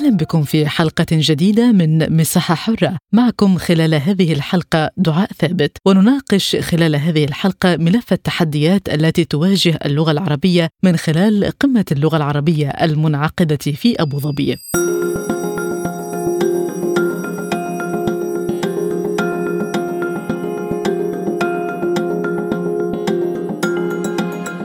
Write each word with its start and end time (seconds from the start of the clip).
أهلا 0.00 0.16
بكم 0.16 0.42
في 0.42 0.68
حلقة 0.68 1.06
جديدة 1.12 1.72
من 1.72 2.16
مساحة 2.16 2.54
حرة. 2.54 2.96
معكم 3.12 3.58
خلال 3.58 3.94
هذه 3.94 4.32
الحلقة 4.32 4.90
دعاء 4.96 5.30
ثابت 5.32 5.76
ونناقش 5.86 6.56
خلال 6.56 6.96
هذه 6.96 7.24
الحلقة 7.24 7.76
ملف 7.76 8.12
التحديات 8.12 8.88
التي 8.88 9.24
تواجه 9.24 9.78
اللغة 9.84 10.10
العربية 10.10 10.68
من 10.82 10.96
خلال 10.96 11.52
قمة 11.60 11.84
اللغة 11.92 12.16
العربية 12.16 12.68
المنعقدة 12.68 13.56
في 13.56 14.02
أبو 14.02 14.18
ظبي. 14.18 14.56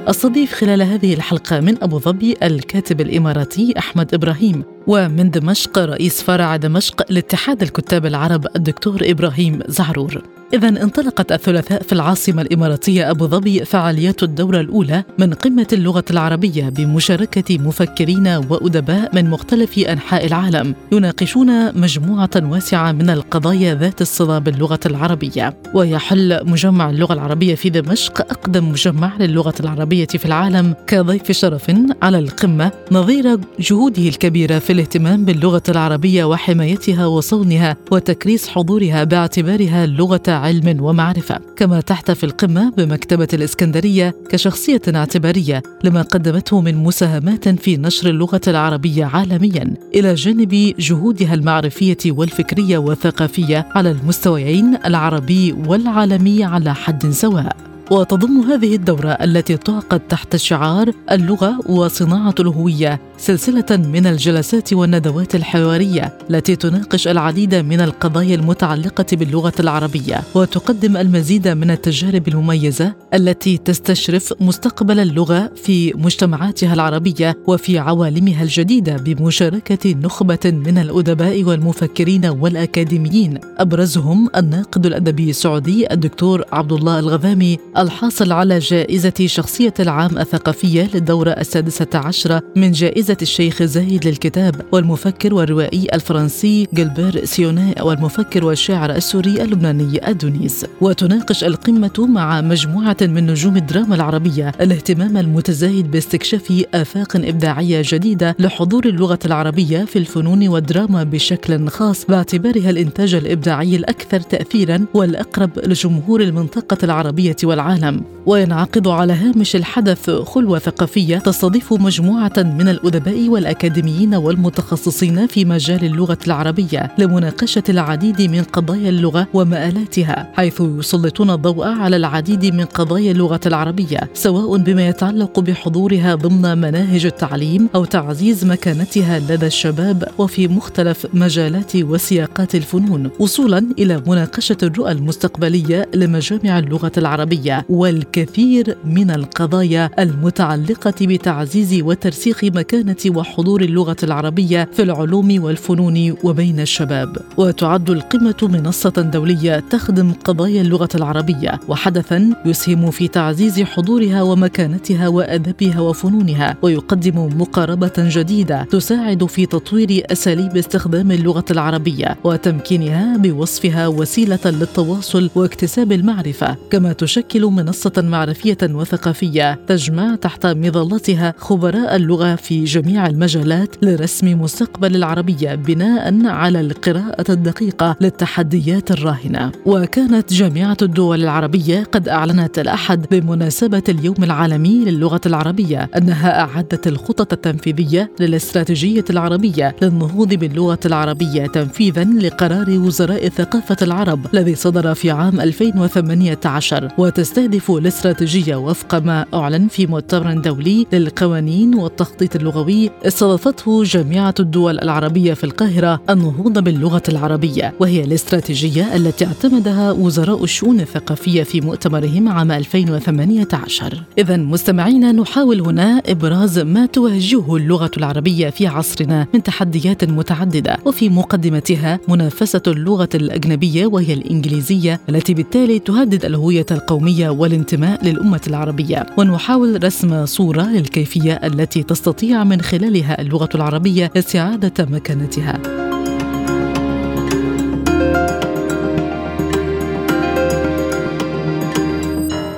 استضيف 0.07 0.53
خلال 0.53 0.81
هذه 0.81 1.13
الحلقة 1.13 1.59
من 1.59 1.83
أبو 1.83 1.99
ظبي 1.99 2.35
الكاتب 2.43 3.01
الإماراتي 3.01 3.73
أحمد 3.77 4.13
إبراهيم 4.13 4.63
ومن 4.87 5.31
دمشق 5.31 5.77
رئيس 5.77 6.21
فرع 6.23 6.55
دمشق 6.55 7.11
لاتحاد 7.11 7.61
الكتاب 7.61 8.05
العرب 8.05 8.47
الدكتور 8.55 8.97
إبراهيم 9.01 9.59
زعرور 9.67 10.21
إذا 10.54 10.68
انطلقت 10.68 11.32
الثلاثاء 11.32 11.84
في 11.84 11.93
العاصمة 11.93 12.41
الإماراتية 12.41 13.12
أبو 13.12 13.27
ظبي 13.27 13.65
فعاليات 13.65 14.24
الدورة 14.24 14.62
الأولى 14.62 15.04
من 15.20 15.34
قمة 15.34 15.68
اللغة 15.74 16.04
العربية 16.12 16.70
بمشاركة 16.70 17.57
مفكرين 17.57 18.27
وأدباء 18.27 19.15
من 19.15 19.29
مختلف 19.29 19.79
أنحاء 19.79 20.26
العالم 20.26 20.76
يناقشون 20.91 21.79
مجموعة 21.82 22.29
واسعة 22.35 22.91
من 22.91 23.10
القضايا 23.10 23.76
ذات 23.76 24.02
الصلة 24.02 24.40
باللغة 24.40 24.79
العربية. 24.85 25.57
ويحل 25.74 26.49
مجمع 26.49 26.90
اللغة 26.90 27.13
العربية 27.13 27.55
في 27.55 27.70
دمشق 27.70 28.21
أقدم 28.21 28.70
مجمع 28.70 29.18
للغة 29.20 29.55
العربية 29.59 30.07
في 30.07 30.26
العالم 30.26 30.76
كضيف 30.87 31.32
شرف 31.32 31.71
على 32.02 32.20
القمة 32.20 32.71
نظير 32.91 33.40
جهوده 33.59 34.07
الكبيرة 34.07 34.59
في 34.59 34.74
الاهتمام 34.74 35.26
باللغة 35.26 35.63
العربية 35.70 36.26
وحمايتها 36.26 37.05
وصونها 37.05 37.77
وتكريس 37.91 38.48
حضورها 38.48 39.04
باعتبارها 39.04 39.85
لغة 39.85 40.35
علم 40.46 40.84
ومعرفة 40.84 41.40
كما 41.55 41.82
تحتفي 41.82 42.24
القمة 42.24 42.74
بمكتبة 42.77 43.27
الإسكندرية 43.34 44.15
كشخصية 44.29 44.82
اعتبارية 44.96 45.63
لما 45.84 46.02
قدمته 46.02 46.62
من 46.62 46.76
مساهمات 46.76 47.49
في 47.49 47.77
نشر 47.77 48.10
اللغة 48.10 48.41
العربية 48.48 49.05
عالميا 49.05 49.74
إلى 49.96 50.13
جانب 50.13 50.74
جهودها 50.79 51.34
المعرفية 51.34 51.98
والفكرية 52.07 52.77
والثقافية 52.77 53.68
على 53.76 53.91
المستويين 53.91 54.77
العربي 54.85 55.52
والعالمي 55.68 56.43
على 56.43 56.76
حد 56.76 57.09
سواء. 57.09 57.55
وتضم 57.91 58.41
هذه 58.41 58.76
الدورة 58.76 59.09
التي 59.09 59.57
تعقد 59.57 59.99
تحت 59.99 60.35
شعار 60.35 60.91
اللغة 61.12 61.59
وصناعة 61.70 62.35
الهوية 62.40 63.02
سلسلة 63.18 63.66
من 63.71 64.08
الجلسات 64.08 64.74
والندوات 64.74 65.35
الحوارية 65.35 66.18
التي 66.30 66.56
تناقش 66.56 67.08
العديد 67.08 67.56
من 67.56 67.81
القضايا 67.81 68.35
المتعلقة 68.35 69.06
باللغة 69.13 69.53
العربية. 69.59 70.24
وتقدم 70.35 70.97
المزيد 70.97 71.47
من 71.47 71.72
التجارب 71.72 72.28
المميزة 72.28 72.94
التي 73.13 73.58
تستشرف 73.58 74.34
مستقبل 74.42 75.00
اللغة 75.00 75.52
في 75.56 75.94
مجتمعاتها 75.94 76.74
العربية 76.74 77.38
وفي 77.48 77.80
عوالمها 77.80 78.44
الجديدة 78.44 78.98
بمشاركة 78.98 79.96
نخبة 79.96 80.40
من 80.46 80.78
الأدباء 80.78 81.44
والمفكرين 81.44 82.25
والأكاديميين. 82.25 83.40
أبرزهم 83.58 84.30
الناقد 84.36 84.86
الأدبي 84.86 85.30
السعودي 85.30 85.94
الدكتور 85.94 86.44
عبد 86.52 86.72
الله 86.72 87.00
الغذامي 87.00 87.58
الحاصل 87.78 88.31
على 88.31 88.59
جائزة 88.59 89.14
شخصية 89.25 89.74
العام 89.80 90.18
الثقافية 90.18 90.90
للدورة 90.94 91.30
السادسة 91.30 91.88
عشرة 91.94 92.42
من 92.56 92.72
جائزة 92.72 93.05
الشيخ 93.22 93.64
زايد 93.64 94.08
للكتاب 94.08 94.62
والمفكر 94.72 95.34
والروائي 95.34 95.88
الفرنسي 95.94 96.68
جلبير 96.74 97.26
سيوناء 97.26 97.88
والمفكر 97.88 98.46
والشاعر 98.46 98.92
السوري 98.92 99.42
اللبناني 99.42 100.10
أدونيس. 100.10 100.66
وتناقش 100.82 101.44
القمة 101.44 102.08
مع 102.10 102.42
مجموعة 102.42 102.98
من 103.02 103.28
نجوم 103.28 103.58
الدراما 103.58 103.96
العربية. 103.96 104.52
الاهتمام 104.62 105.18
المتزايد 105.18 105.92
باستكشاف 105.92 106.64
آفاق 106.74 107.16
إبداعية 107.16 107.82
جديدة 107.86 108.36
لحضور 108.40 108.86
اللغة 108.86 109.20
العربية 109.26 109.86
في 109.86 110.00
الفنون 110.00 110.48
والدراما 110.48 111.04
بشكل 111.04 111.68
خاص 111.68 112.06
باعتبارها 112.06 112.70
الإنتاج 112.70 113.14
الإبداعي 113.14 113.76
الأكثر 113.76 114.20
تأثيرا 114.20 114.86
والأقرب 114.94 115.50
لجمهور 115.60 116.22
المنطقة 116.22 116.78
العربية 116.84 117.36
والعربية 117.44 117.56
العالم 117.66 118.02
وينعقد 118.26 118.88
على 118.88 119.14
هامش 119.14 119.56
الحدث 119.56 120.10
خلوة 120.10 120.60
ثقافية 120.60 121.18
تستضيف 121.18 121.74
مجموعة 121.74 122.34
من 122.38 122.70
الأدباء 122.70 122.94
والأكاديميين 123.06 124.16
والمتخصصين 124.16 125.28
في 125.28 125.45
مجال 125.45 125.85
اللغة 125.85 126.17
العربية 126.28 126.91
لمناقشة 126.97 127.63
العديد 127.69 128.22
من 128.22 128.44
قضايا 128.44 128.89
اللغة 128.89 129.28
ومآلاتها 129.33 130.31
حيث 130.33 130.61
يسلطون 130.61 131.29
الضوء 131.29 131.67
على 131.67 131.95
العديد 131.95 132.45
من 132.45 132.66
قضايا 132.66 133.11
اللغة 133.11 133.39
العربية 133.45 134.00
سواء 134.13 134.57
بما 134.57 134.88
يتعلق 134.88 135.39
بحضورها 135.39 136.16
ضمن 136.16 136.57
مناهج 136.57 137.06
التعليم 137.06 137.69
أو 137.75 137.85
تعزيز 137.85 138.45
مكانتها 138.45 139.19
لدى 139.19 139.45
الشباب 139.45 140.07
وفي 140.17 140.47
مختلف 140.47 141.07
مجالات 141.13 141.75
وسياقات 141.75 142.56
الفنون 142.56 143.09
وصولا 143.19 143.66
إلى 143.79 144.03
مناقشة 144.07 144.57
الرؤى 144.63 144.91
المستقبلية 144.91 145.89
لمجامع 145.95 146.59
اللغة 146.59 146.91
العربية 146.97 147.66
والكثير 147.69 148.77
من 148.85 149.12
القضايا 149.12 149.89
المتعلقة 150.00 150.94
بتعزيز 151.01 151.81
وترسيخ 151.81 152.44
مكانة 152.85 153.18
وحضور 153.18 153.62
اللغة 153.62 153.96
العربية 154.03 154.69
في 154.73 154.84
العلوم 154.84 155.44
والفنون 155.44 156.16
وبين 156.23 156.59
الشباب. 156.59 157.18
وتعد 157.38 157.90
القمة 157.90 158.35
منصة 158.41 158.90
دولية 158.90 159.59
تخدم 159.59 160.13
قضايا 160.13 160.62
اللغة 160.62 160.90
العربية 160.95 161.59
وحدثا 161.68 162.34
يسهم 162.45 162.91
في 162.91 163.07
تعزيز 163.07 163.62
حضورها 163.62 164.22
ومكانتها 164.22 165.07
وأدبها 165.07 165.79
وفنونها 165.79 166.57
ويقدم 166.62 167.41
مقاربة 167.41 167.94
جديدة 167.97 168.63
تساعد 168.63 169.25
في 169.25 169.45
تطوير 169.45 170.06
أساليب 170.12 170.57
استخدام 170.57 171.12
اللغة 171.12 171.45
العربية 171.51 172.18
وتمكينها 172.24 173.18
بوصفها 173.18 173.88
وسيلة 173.88 174.40
للتواصل 174.45 175.29
واكتساب 175.35 175.91
المعرفة. 175.91 176.56
كما 176.69 176.94
تشكل 176.94 177.45
منصة 177.45 177.94
معرفية 177.97 178.57
وثقافية 178.63 179.59
تجمع 179.68 180.16
تحت 180.16 180.45
مظلتها 180.45 181.34
خبراء 181.38 181.95
اللغة 181.95 182.35
في 182.35 182.66
جميع 182.75 183.08
المجالات 183.08 183.75
لرسم 183.81 184.41
مستقبل 184.41 184.96
العربية 184.96 185.56
بناء 185.56 186.25
على 186.25 186.62
القراءة 186.62 187.31
الدقيقة 187.31 187.96
للتحديات 188.02 188.91
الراهنة. 188.91 189.52
وكانت 189.66 190.34
جامعة 190.34 190.78
الدول 190.81 191.24
العربية 191.24 191.84
قد 191.84 192.09
أعلنت 192.09 192.59
الأحد 192.59 193.06
بمناسبة 193.12 193.84
اليوم 193.90 194.16
العالمي 194.24 194.86
للغة 194.86 195.22
العربية 195.25 195.90
أنها 195.97 196.40
أعدت 196.40 196.88
الخطط 196.88 197.34
التنفيذية 197.34 198.12
للاستراتيجية 198.19 199.06
العربية 199.09 199.75
للنهوض 199.81 200.34
باللغة 200.34 200.80
العربية 200.86 201.48
تنفيذا 201.48 202.04
لقرار 202.04 202.69
وزراء 202.69 203.25
الثقافة 203.25 203.77
العرب 203.81 204.19
الذي 204.33 204.56
صدر 204.56 204.94
في 204.94 205.12
عام 205.12 205.42
2018 205.42 206.92
وتستهدف 206.98 207.72
الاستراتيجية 207.72 208.56
وفق 208.56 208.95
ما 208.95 209.25
أعلن 209.33 209.68
في 209.68 209.88
مؤتمر 209.88 210.33
دولي 210.33 210.88
للقوانين 210.94 211.75
والتخطيط 211.75 212.36
اللغوي. 212.36 212.64
استضافته 213.06 213.83
جامعة 213.83 214.33
الدول 214.39 214.79
العربية 214.79 215.33
في 215.33 215.44
القاهرة 215.44 216.01
النهوض 216.09 216.59
باللغة 216.59 217.03
العربية 217.09 217.73
وهي 217.79 218.03
الاستراتيجية 218.03 218.95
التي 218.95 219.25
اعتمدها 219.25 219.91
وزراء 219.91 220.44
الشؤون 220.44 220.79
الثقافية 220.79 221.44
في 221.44 221.62
مؤتمرهم 221.62 222.29
عام 222.29 222.51
2018 222.51 224.03
إذا 224.17 224.38
مستمعينا 224.38 225.12
نحاول 225.12 225.62
هنا 225.62 226.01
إبراز 226.06 226.59
ما 226.59 226.85
تواجهه 226.85 227.56
اللغة 227.56 227.91
العربية 227.97 228.50
في 228.50 228.67
عصرنا 228.67 229.27
من 229.33 229.44
تحديات 229.44 230.03
متعددة 230.03 230.77
وفي 230.85 231.09
مقدمتها 231.09 232.00
منافسة 232.07 232.62
اللغة 232.67 233.09
الأجنبية 233.15 233.85
وهي 233.85 234.13
الإنجليزية 234.13 235.00
التي 235.09 235.33
بالتالي 235.33 235.79
تهدد 235.79 236.25
الهوية 236.25 236.65
القومية 236.71 237.29
والانتماء 237.29 238.06
للأمة 238.06 238.41
العربية. 238.47 239.06
ونحاول 239.17 239.83
رسم 239.83 240.25
صورة 240.25 240.62
للكيفية 240.62 241.33
التي 241.33 241.83
تستطيع 241.83 242.44
من 242.44 242.55
من 242.56 242.62
خلالها 242.62 243.22
اللغة 243.22 243.50
العربية 243.56 244.12
استعادة 244.18 244.86
مكانتها. 244.86 245.60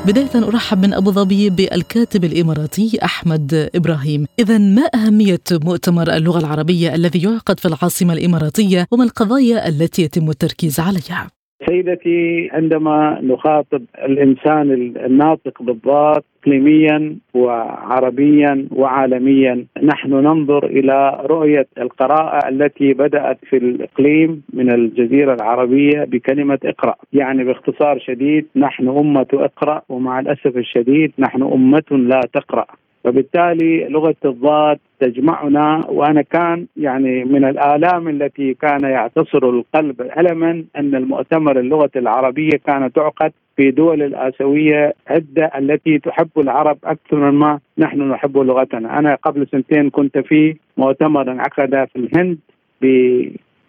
بداية 0.05 0.47
أرحب 0.47 0.85
من 0.85 0.93
أبو 0.93 1.11
ظبي 1.11 1.49
بالكاتب 1.49 2.23
الإماراتي 2.23 2.99
أحمد 3.03 3.69
إبراهيم 3.75 4.25
إذا 4.39 4.57
ما 4.57 4.89
أهمية 4.95 5.41
مؤتمر 5.51 6.13
اللغة 6.13 6.39
العربية 6.39 6.95
الذي 6.95 7.21
يعقد 7.21 7.59
في 7.59 7.67
العاصمة 7.67 8.13
الإماراتية 8.13 8.87
وما 8.91 9.03
القضايا 9.03 9.67
التي 9.67 10.01
يتم 10.01 10.29
التركيز 10.29 10.79
عليها؟ 10.79 11.36
سيدتي 11.65 12.49
عندما 12.53 13.19
نخاطب 13.21 13.83
الإنسان 14.05 14.71
الناطق 15.05 15.61
بالضاد 15.61 16.23
اقليميا 16.47 17.15
وعربيا 17.33 18.67
وعالميا 18.71 19.65
نحن 19.83 20.09
ننظر 20.09 20.65
إلى 20.65 21.21
رؤية 21.25 21.67
القراءة 21.77 22.49
التي 22.49 22.93
بدأت 22.93 23.37
في 23.49 23.57
الإقليم 23.57 24.43
من 24.53 24.73
الجزيرة 24.73 25.33
العربية 25.33 26.03
بكلمة 26.03 26.59
اقرأ، 26.65 26.95
يعني 27.13 27.43
باختصار 27.43 27.99
شديد 27.99 28.45
نحن 28.55 28.87
أمة 28.87 29.27
أقرأ 29.33 29.81
ومع 29.89 30.19
الأسف 30.19 30.57
الشديد 30.57 31.11
نحن 31.19 31.43
أمة 31.43 31.91
لا 31.91 32.21
تقرأ. 32.33 32.65
وبالتالي 33.07 33.87
لغة 33.89 34.15
الضاد 34.25 34.79
تجمعنا 34.99 35.85
وأنا 35.89 36.21
كان 36.21 36.65
يعني 36.77 37.23
من 37.25 37.45
الآلام 37.45 38.07
التي 38.07 38.53
كان 38.53 38.83
يعتصر 38.83 39.49
القلب 39.49 40.01
ألما 40.01 40.63
أن 40.77 40.95
المؤتمر 40.95 41.59
اللغة 41.59 41.91
العربية 41.95 42.57
كانت 42.65 42.95
تعقد 42.95 43.31
في 43.55 43.71
دول 43.71 44.01
الآسيوية 44.01 44.93
عدة 45.07 45.51
التي 45.57 45.99
تحب 45.99 46.29
العرب 46.37 46.77
أكثر 46.83 47.31
مما 47.31 47.59
نحن 47.77 48.01
نحب 48.01 48.37
لغتنا، 48.37 48.99
أنا 48.99 49.15
قبل 49.15 49.47
سنتين 49.51 49.89
كنت 49.89 50.17
في 50.17 50.55
مؤتمر 50.77 51.31
انعقد 51.31 51.87
في 51.93 51.95
الهند 51.95 52.37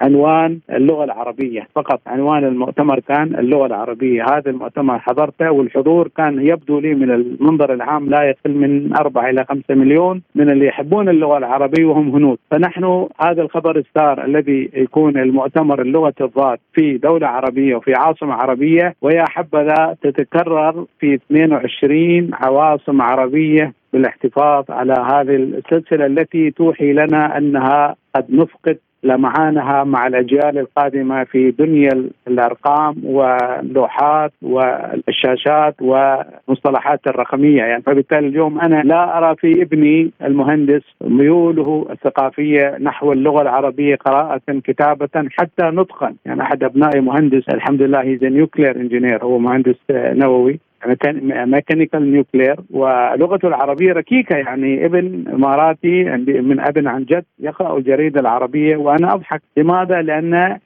عنوان 0.03 0.59
اللغة 0.71 1.05
العربية. 1.05 1.69
فقط 1.75 2.01
عنوان 2.07 2.45
المؤتمر 2.45 3.01
كان 3.01 3.35
اللغة 3.35 3.67
العربية. 3.67 4.23
هذا 4.23 4.51
المؤتمر 4.51 4.99
حضرته 4.99 5.51
والحضور 5.51 6.09
كان 6.17 6.47
يبدو 6.47 6.81
لي 6.81 6.95
من 6.95 7.11
المنظر 7.11 7.73
العام 7.75 8.11
لا 8.11 8.23
يقل 8.23 8.55
من 8.55 8.97
أربعة 8.97 9.31
إلى 9.31 9.45
خمسة 9.45 9.75
مليون 9.75 10.23
من 10.35 10.51
اللي 10.51 10.67
يحبون 10.67 11.09
اللغة 11.09 11.39
العربية 11.39 11.85
وهم 11.85 12.11
هنود. 12.11 12.39
فنحن 12.51 13.09
هذا 13.21 13.43
الخبر 13.43 13.77
السار 13.77 14.25
الذي 14.25 14.71
يكون 14.75 15.19
المؤتمر 15.19 15.83
اللغة 15.83 16.15
الضاد 16.21 16.59
في 16.73 16.99
دولة 16.99 17.27
عربية 17.27 17.77
وفي 17.77 17.95
عاصمة 17.95 18.35
عربية. 18.35 18.95
ويا 19.03 19.25
حبذا 19.29 19.97
تتكرر 20.03 20.85
في 21.01 21.15
22 21.15 22.31
عواصم 22.35 23.03
عربية 23.03 23.73
بالاحتفاظ 23.93 24.65
على 24.71 24.93
هذه 24.93 25.37
السلسلة 25.37 26.07
التي 26.07 26.51
توحي 26.51 26.93
لنا 26.93 27.39
أنها 27.39 27.95
قد 28.17 28.27
نفقد 28.31 28.79
لمعانها 29.03 29.85
مع 29.85 30.07
الأجيال 30.07 30.59
القادمة 30.59 31.25
في 31.25 31.51
دنيا 31.51 32.05
الأرقام 32.29 32.95
واللوحات 33.05 34.33
والشاشات 34.43 35.75
والمصطلحات 35.81 37.01
الرقمية. 37.07 37.63
يعني 37.63 37.83
فبالتالي 37.83 38.27
اليوم 38.27 38.61
أنا 38.61 38.83
لا 38.83 39.19
أرى 39.19 39.37
في 39.37 39.63
ابني 39.63 40.11
المهندس 40.23 40.83
ميوله 41.05 41.87
الثقافية 41.91 42.77
نحو 42.81 43.13
اللغة 43.13 43.43
العربية 43.43 43.97
قراءة 43.97 44.41
كتابة 44.65 45.09
حتى 45.15 45.63
نطقا. 45.63 46.15
يعني 46.27 46.43
أحد 46.43 46.65
ابنائي 46.65 47.01
مهندس 47.01 47.49
الحمد 47.49 47.83
لله 47.83 48.03
هي 48.03 48.19
nuclear 48.23 48.77
engineer 48.77 49.25
هو 49.25 49.39
مهندس 49.39 49.77
نووي. 49.91 50.61
mechanical 50.87 52.13
nuclear. 52.13 52.57
ولغته 52.71 53.49
العربية 53.49 53.93
ركيكة 53.93 54.37
يعني. 54.37 54.85
ابن 54.85 55.25
اماراتي 55.29 56.05
من 56.27 56.61
ابن 56.61 56.89
عن 56.89 57.05
جد 57.05 57.25
يقرأ 57.41 57.79
الجريدة 57.79 58.21
العربية. 58.21 58.77
وأنا 58.77 59.15
أضحك. 59.15 59.43
لماذا؟ 59.57 60.03
لأن 60.03 60.59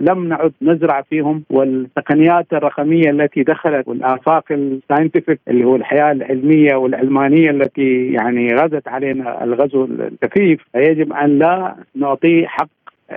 لم 0.00 0.28
نعد 0.28 0.52
نزرع 0.62 1.02
فيهم. 1.02 1.42
والتقنيات 1.50 2.46
الرقمية 2.52 3.10
التي 3.10 3.42
دخلت 3.42 3.88
والآفاق 3.88 4.44
الـ 4.50 4.58
scientific 4.58 5.40
اللي 5.48 5.64
هو 5.64 5.76
الحياة 5.76 6.12
العلمية 6.12 6.74
والعلمانيه 6.74 7.50
التي 7.50 8.12
يعني 8.12 8.54
غزت 8.54 8.88
علينا 8.88 9.44
الغزو 9.44 9.84
الكثيف 9.84 10.60
فيجب 10.72 11.12
أن 11.12 11.38
لا 11.38 11.74
نعطيه 11.94 12.46
حق 12.46 12.68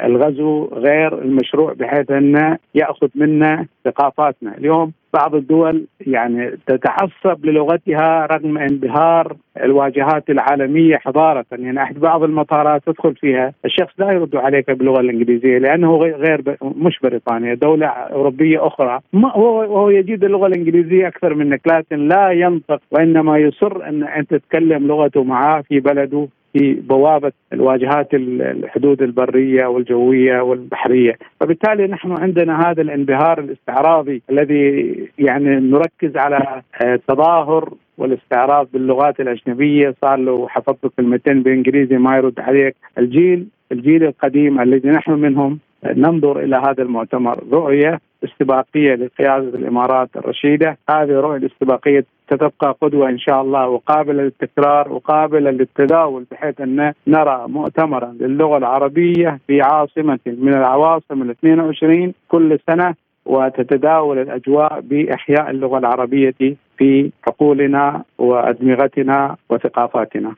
الغزو 0.03 0.65
غير 0.65 1.21
المشروع 1.21 1.73
بحيث 1.73 2.11
انه 2.11 2.57
يأخذ 2.75 3.07
منا 3.15 3.65
ثقافاتنا، 3.85 4.57
اليوم 4.57 4.91
بعض 5.13 5.35
الدول 5.35 5.85
يعني 6.07 6.57
تتعصب 6.67 7.45
للغتها 7.45 8.25
رغم 8.25 8.57
انبهار 8.57 9.35
الواجهات 9.63 10.29
العالمية 10.29 10.97
حضارة. 10.97 11.45
يعني 11.51 11.83
أحد 11.83 11.99
بعض 11.99 12.23
المطارات 12.23 12.81
تدخل 12.85 13.15
فيها 13.15 13.53
الشخص 13.65 13.93
لا 13.97 14.11
يرد 14.11 14.35
عليك 14.35 14.71
باللغة 14.71 14.99
الإنجليزية 14.99 15.57
لأنه 15.57 15.97
غير 15.97 16.57
مش 16.61 16.99
بريطانيا 17.03 17.53
دولة 17.53 17.87
أوروبية 17.87 18.67
أخرى. 18.67 18.99
ما 19.13 19.31
هو 19.31 19.61
هو 19.63 19.89
يجيد 19.89 20.23
اللغة 20.23 20.47
الإنجليزية 20.47 21.07
أكثر 21.07 21.33
منك 21.33 21.61
لكن 21.67 22.07
لا 22.07 22.31
ينطق 22.31 22.81
وإنما 22.91 23.37
يصر 23.37 23.89
أن 23.89 24.03
أنت 24.03 24.33
تتكلم 24.33 24.87
لغته 24.87 25.23
معاه 25.23 25.61
في 25.61 25.79
بلده. 25.79 26.27
في 26.53 26.73
بوابة 26.73 27.31
الواجهات 27.53 28.13
الحدود 28.13 29.01
البرية 29.01 29.65
والجوية 29.65 30.41
والبحرية. 30.41 31.17
فبالتالي 31.39 31.87
نحن 31.87 32.11
عندنا 32.11 32.69
هذا 32.69 32.81
الانبهار 32.81 33.39
الاستعراضي 33.39 34.21
الذي 34.29 34.95
يعني 35.19 35.55
نركز 35.55 36.17
على 36.17 36.61
آه، 36.81 36.99
تظاهر 37.07 37.73
والاستعراض 37.97 38.67
باللغات 38.73 39.19
الأجنبية. 39.19 39.95
صار 40.01 40.17
له 40.17 40.47
حفظت 40.47 40.87
كلمتين 40.97 41.43
بالانجليزي 41.43 41.97
ما 41.97 42.17
يرد 42.17 42.39
عليك. 42.39 42.75
الجيل 42.97 43.47
الجيل 43.71 44.03
القديم 44.03 44.61
الذي 44.61 44.89
نحن 44.89 45.11
منهم 45.11 45.59
ننظر 45.85 46.39
إلى 46.39 46.55
هذا 46.55 46.83
المؤتمر 46.83 47.43
رؤية 47.51 47.99
استباقيه 48.23 48.95
لقيادة 48.95 49.57
الإمارات 49.57 50.09
الرشيدة، 50.15 50.77
هذه 50.89 51.03
الرؤيه 51.09 51.37
الاستباقية 51.37 52.05
ستبقى 52.25 52.75
قدوة 52.81 53.09
إن 53.09 53.19
شاء 53.19 53.41
الله 53.41 53.67
وقابلة 53.67 54.23
للتكرار 54.23 54.93
وقابلة 54.93 55.51
للتداول 55.51 56.25
بحيث 56.31 56.61
أن 56.61 56.93
نرى 57.07 57.45
مؤتمرا 57.47 58.15
للغة 58.19 58.57
العربية 58.57 59.39
في 59.47 59.61
عاصمة 59.61 60.19
من 60.25 60.53
العواصم 60.53 61.21
ال 61.21 61.29
22 61.29 62.13
كل 62.27 62.59
سنة 62.67 62.95
وتتداول 63.25 64.17
الأجواء 64.19 64.81
بإحياء 64.81 65.49
اللغة 65.49 65.77
العربية 65.77 66.55
في 66.77 67.11
عقولنا 67.27 68.03
وأدمغتنا 68.17 69.35
وثقافاتنا. 69.49 70.35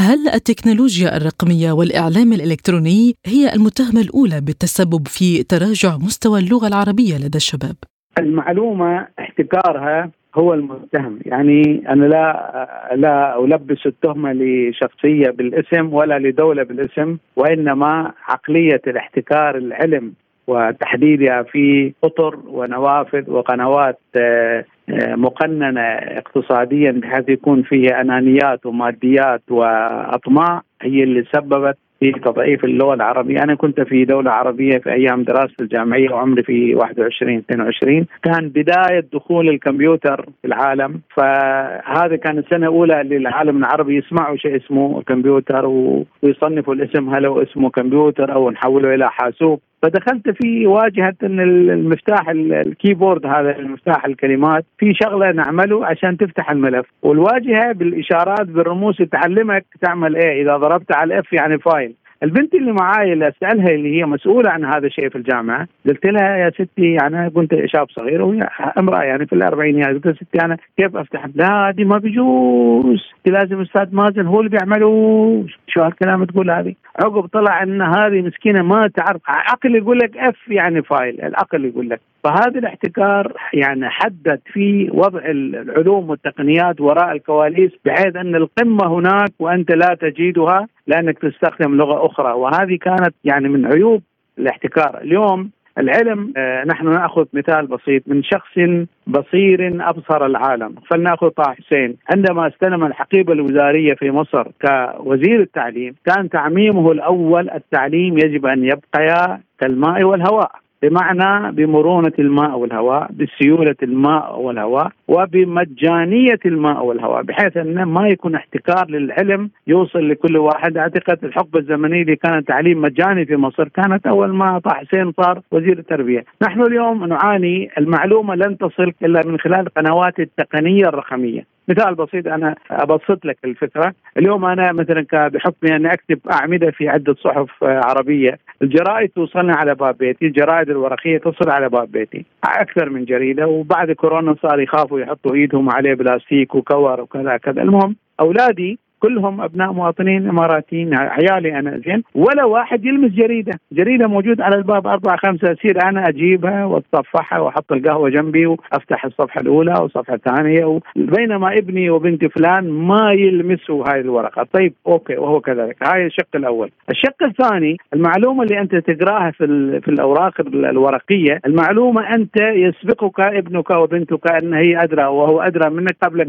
هل 0.00 0.28
التكنولوجيا 0.34 1.16
الرقمية 1.16 1.72
والإعلام 1.72 2.32
الإلكتروني 2.32 3.14
هي 3.26 3.52
المتهمة 3.54 4.00
الأولى 4.00 4.40
بالتسبب 4.40 5.06
في 5.06 5.42
تراجع 5.42 5.96
مستوى 5.96 6.38
اللغة 6.40 6.66
العربية 6.68 7.16
لدى 7.16 7.36
الشباب؟ 7.36 7.76
المعلومة 8.18 9.06
احتكارها 9.18 10.10
هو 10.34 10.54
المتهم 10.54 11.18
يعني 11.26 11.82
أنا 11.88 12.04
لا 12.04 12.90
لا 12.96 13.44
ألبس 13.44 13.86
التهمة 13.86 14.32
لشخصية 14.32 15.30
بالاسم 15.30 15.92
ولا 15.92 16.18
لدولة 16.18 16.62
بالاسم 16.62 17.16
وإنما 17.36 18.12
عقلية 18.28 18.82
الاحتكار 18.86 19.56
العلم 19.56 20.12
وتحديدها 20.46 21.42
في 21.42 21.92
أطر 22.04 22.38
ونوافذ 22.46 23.30
وقنوات 23.30 23.98
آه، 24.16 24.64
مقننة 24.88 25.80
اقتصاديا 25.80 26.92
بحيث 26.92 27.28
يكون 27.28 27.62
فيها 27.62 28.00
أنانيات 28.00 28.66
وماديات 28.66 29.42
وأطماع 29.50 30.62
هي 30.82 31.02
اللي 31.02 31.24
سببت 31.34 31.78
في 32.00 32.12
تضعيف 32.12 32.64
اللغة 32.64 32.94
العربية، 32.94 33.42
أنا 33.42 33.54
كنت 33.54 33.80
في 33.80 34.04
دولة 34.04 34.30
عربية 34.30 34.78
في 34.78 34.92
أيام 34.92 35.22
دراستي 35.22 35.62
الجامعية 35.62 36.10
وعمري 36.10 36.42
في 36.42 36.74
21 36.74 37.36
22 37.36 38.06
كان 38.22 38.48
بداية 38.48 39.04
دخول 39.12 39.48
الكمبيوتر 39.48 40.26
في 40.42 40.48
العالم. 40.48 41.00
فهذا 41.16 42.16
كان 42.16 42.38
السنة 42.38 42.66
الاولى 42.66 43.00
اللي 43.00 43.16
العالم 43.16 43.56
العربي 43.56 43.96
يسمعوا 43.96 44.36
شيء 44.36 44.56
اسمه 44.56 45.02
كمبيوتر 45.02 45.66
ويصنفوا 45.66 46.74
الاسم 46.74 47.14
هل 47.14 47.26
هو 47.26 47.42
اسمه 47.42 47.70
كمبيوتر 47.70 48.32
أو 48.34 48.50
نحوله 48.50 48.94
إلى 48.94 49.10
حاسوب. 49.10 49.60
فدخلت 49.82 50.30
في 50.30 50.66
واجهة 50.66 51.14
إن 51.22 51.40
المفتاح 51.40 52.28
الـ 52.28 52.39
keyboard 52.39 53.26
هذا 53.26 53.58
المفتاح 53.58 54.04
الكلمات 54.04 54.64
في 54.78 54.92
شغلة 55.02 55.32
نعمله 55.32 55.86
عشان 55.86 56.16
تفتح 56.16 56.50
الملف. 56.50 56.86
والواجهة 57.02 57.72
بالإشارات 57.72 58.46
بالرموز 58.46 58.96
تعلمك 58.96 59.64
تعمل 59.80 60.16
إيه؟ 60.16 60.42
إذا 60.42 60.56
ضربت 60.56 60.92
على 60.92 61.14
الـ 61.14 61.23
F 61.23 61.32
يعني 61.32 61.58
file 61.58 61.94
البنت 62.26 62.54
اللي 62.54 62.72
معاي 62.72 63.12
اللي 63.12 63.28
أسألها 63.28 63.74
اللي 63.74 63.98
هي 63.98 64.04
مسؤولة 64.04 64.50
عن 64.50 64.64
هذا 64.64 64.86
الشيء 64.86 65.08
في 65.08 65.16
الجامعة 65.16 65.68
قلت 65.88 66.06
لها 66.06 66.36
يا 66.36 66.50
ستي 66.50 66.96
أنا 67.06 67.28
كنت 67.28 67.54
شاب 67.66 67.90
صغير 67.90 68.22
وهي 68.22 68.48
امرأة 68.78 69.02
يعني 69.02 69.26
في 69.26 69.32
الاربعينيات 69.32 69.88
قلت 69.88 70.06
لها 70.06 70.14
ستي 70.14 70.44
أنا 70.44 70.56
كيف 70.76 70.96
أفتح؟ 70.96 71.26
لا 71.34 71.70
دي 71.70 71.84
ما 71.84 71.98
بيجوز 71.98 73.02
دي 73.24 73.30
لازم 73.30 73.60
أستاذ 73.60 73.94
مازن 73.94 74.26
هو 74.26 74.40
اللي 74.40 74.50
بيعمله. 74.50 75.44
شو 75.66 75.82
هالكلام 75.82 76.24
تقول 76.24 76.50
هذه؟ 76.50 76.74
عقب 77.04 77.26
طلع 77.26 77.62
إن 77.62 77.82
هذه 77.82 78.22
مسكينة 78.22 78.62
ما 78.62 78.88
تعرف 78.88 79.20
عقل 79.28 79.74
يقول 79.74 79.98
لك 79.98 80.16
F 80.16 80.48
يعني 80.48 80.82
file 80.82 81.20
العقل 81.22 81.64
يقول 81.64 81.90
لك. 81.90 82.00
فهذا 82.26 82.58
الاحتكار 82.58 83.32
يعني 83.52 83.88
حدد 83.88 84.40
في 84.52 84.90
وضع 84.92 85.20
العلوم 85.24 86.10
والتقنيات 86.10 86.80
وراء 86.80 87.12
الكواليس 87.12 87.70
بحيث 87.84 88.16
أن 88.16 88.34
القمة 88.34 88.86
هناك 88.86 89.32
وأنت 89.38 89.70
لا 89.70 89.96
تجيدها 90.00 90.68
لأنك 90.86 91.18
تستخدم 91.18 91.74
لغة 91.74 92.06
أخرى. 92.06 92.32
وهذه 92.32 92.78
كانت 92.82 93.14
يعني 93.24 93.48
من 93.48 93.66
عيوب 93.66 94.02
الاحتكار. 94.38 94.98
اليوم 95.02 95.50
العلم 95.78 96.32
آه، 96.36 96.64
نحن 96.64 96.88
نأخذ 96.88 97.26
مثال 97.32 97.66
بسيط. 97.66 98.02
من 98.06 98.22
شخص 98.22 98.58
بصير 99.06 99.88
أبصر 99.90 100.26
العالم 100.26 100.74
فلنأخذ 100.90 101.28
طه 101.28 101.54
حسين. 101.54 101.96
عندما 102.14 102.48
استلم 102.48 102.84
الحقيبة 102.84 103.32
الوزارية 103.32 103.94
في 103.94 104.10
مصر 104.10 104.48
كوزير 104.62 105.40
التعليم 105.40 105.94
كان 106.06 106.28
تعميمه 106.28 106.92
الأول 106.92 107.50
التعليم 107.50 108.18
يجب 108.18 108.46
أن 108.46 108.64
يبقيا 108.64 109.40
كالماء 109.60 110.02
والهواء. 110.02 110.65
بمعنى 110.82 111.52
بمرونة 111.52 112.12
الماء 112.18 112.58
والهواء 112.58 113.10
بسيولة 113.12 113.76
الماء 113.82 114.40
والهواء 114.40 114.90
وبمجانية 115.08 116.40
الماء 116.46 116.84
والهواء 116.84 117.22
بحيث 117.22 117.56
أنه 117.56 117.84
ما 117.84 118.08
يكون 118.08 118.34
احتكار 118.34 118.90
للعلم 118.90 119.50
يوصل 119.66 120.08
لكل 120.08 120.36
واحد. 120.36 120.76
أعتقد 120.76 121.24
الحقبة 121.24 121.58
الزمنية 121.58 122.02
اللي 122.02 122.16
كانت 122.16 122.48
تعليم 122.48 122.80
مجاني 122.82 123.26
في 123.26 123.36
مصر 123.36 123.68
كانت 123.68 124.06
أول 124.06 124.34
ما 124.34 124.58
طه 124.58 124.70
حسين 124.74 125.12
صار 125.12 125.40
وزير 125.50 125.78
التربية. 125.78 126.24
نحن 126.42 126.62
اليوم 126.62 127.04
نعاني 127.04 127.70
المعلومة 127.78 128.34
لن 128.34 128.58
تصل 128.58 128.92
إلا 129.02 129.20
من 129.26 129.38
خلال 129.38 129.60
القنوات 129.60 130.20
التقنية 130.20 130.84
الرقمية. 130.88 131.55
مثال 131.68 131.94
بسيط 131.94 132.26
أنا 132.26 132.54
أبسط 132.70 133.24
لك 133.24 133.38
الفكرة، 133.44 133.94
اليوم 134.18 134.44
أنا 134.44 134.72
مثلا 134.72 135.06
بحكمي 135.12 135.76
أني 135.76 135.92
أكتب 135.92 136.18
أعمدة 136.32 136.70
في 136.70 136.88
عدة 136.88 137.14
صحف 137.14 137.50
عربية، 137.62 138.38
الجرائد 138.62 139.08
توصلنا 139.08 139.56
على 139.56 139.74
باب 139.74 139.98
بيتي، 139.98 140.26
الجرائد 140.26 140.70
الورقية 140.70 141.18
تصل 141.18 141.50
على 141.50 141.68
باب 141.68 141.92
بيتي، 141.92 142.24
أكثر 142.44 142.90
من 142.90 143.04
جريدة 143.04 143.46
وبعد 143.46 143.92
كورونا 143.92 144.36
صار 144.42 144.60
يخافوا 144.60 145.00
يحطوا 145.00 145.34
إيدهم 145.34 145.70
عليه 145.70 145.94
بلاستيك 145.94 146.54
وكور 146.54 147.00
وكذا 147.00 147.36
كذا، 147.36 147.62
المهم 147.62 147.96
أولادي 148.20 148.78
كلهم 149.00 149.40
أبناء 149.40 149.72
مواطنين 149.72 150.28
إماراتيين 150.28 150.94
عيالي 150.94 151.58
أنا 151.58 151.80
زين. 151.86 152.02
ولا 152.14 152.44
واحد 152.44 152.84
يلمس 152.84 153.10
جريدة، 153.10 153.52
جريدة 153.72 154.08
موجود 154.08 154.40
على 154.40 154.56
الباب 154.56 154.86
أربعة 154.86 155.16
خمسة. 155.16 155.52
أصير 155.52 155.82
أنا 155.82 156.08
أجيبها 156.08 156.64
وأتصفحها 156.64 157.38
وأحط 157.38 157.72
القهوة 157.72 158.08
جنبي 158.10 158.46
وأفتح 158.46 159.04
الصفحة 159.04 159.40
الأولى 159.40 159.74
والصفحه 159.80 160.14
الثانية 160.14 160.80
بينما 160.96 161.52
ابني 161.52 161.90
وبنتي 161.90 162.28
فلان 162.28 162.70
ما 162.70 163.12
يلمسوا 163.12 163.84
هاي 163.88 164.00
الورقة، 164.00 164.46
طيب 164.52 164.72
okay 164.86 165.16
وهو 165.16 165.40
كذلك، 165.40 165.76
هاي 165.82 166.06
الشق 166.06 166.28
الأول، 166.34 166.70
الشق 166.90 167.22
الثاني 167.22 167.76
المعلومة 167.94 168.42
اللي 168.42 168.60
أنت 168.60 168.74
تقراها 168.76 169.30
في 169.30 169.46
في 169.80 169.88
الأوراق 169.88 170.40
الورقية، 170.54 171.40
المعلومة 171.46 172.14
أنت 172.14 172.36
يسبقك 172.40 173.20
ابنك 173.20 173.70
وبنتك 173.70 174.30
أن 174.32 174.54
هي 174.54 174.82
أدرى 174.82 175.04
وهو 175.04 175.40
أدرى 175.40 175.70
منك 175.70 175.96
قبلك 176.02 176.26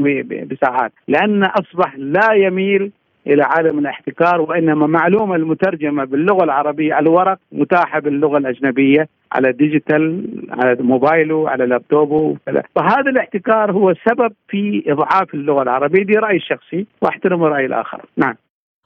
بساعات، 0.51 0.91
لأن 1.07 1.43
أصبح 1.43 1.95
لا 1.97 2.33
يمين 2.33 2.56
يميل 2.57 2.91
إلى 3.27 3.43
عالم 3.43 3.79
الاحتكار 3.79 4.41
وإنما 4.41 4.87
معلومة 4.87 5.35
المترجمة 5.35 6.05
باللغة 6.05 6.43
العربية 6.43 6.93
على 6.93 7.03
الورق 7.03 7.37
متاحة 7.51 7.99
باللغة 7.99 8.37
الأجنبية 8.37 9.07
على 9.31 9.51
ديجيتال 9.51 10.25
على 10.49 10.77
موبايله 10.79 11.49
على 11.49 11.65
لابتوبه 11.65 12.37
فهذا 12.75 13.09
الاحتكار 13.09 13.71
هو 13.71 13.89
السبب 13.89 14.33
في 14.49 14.83
إضعاف 14.87 15.33
اللغة 15.33 15.61
العربية. 15.61 16.03
دي 16.03 16.13
رأيي 16.13 16.37
الشخصي 16.37 16.85
واحترم 17.01 17.43
رأي 17.43 17.65
الآخر. 17.65 18.05
نعم. 18.17 18.35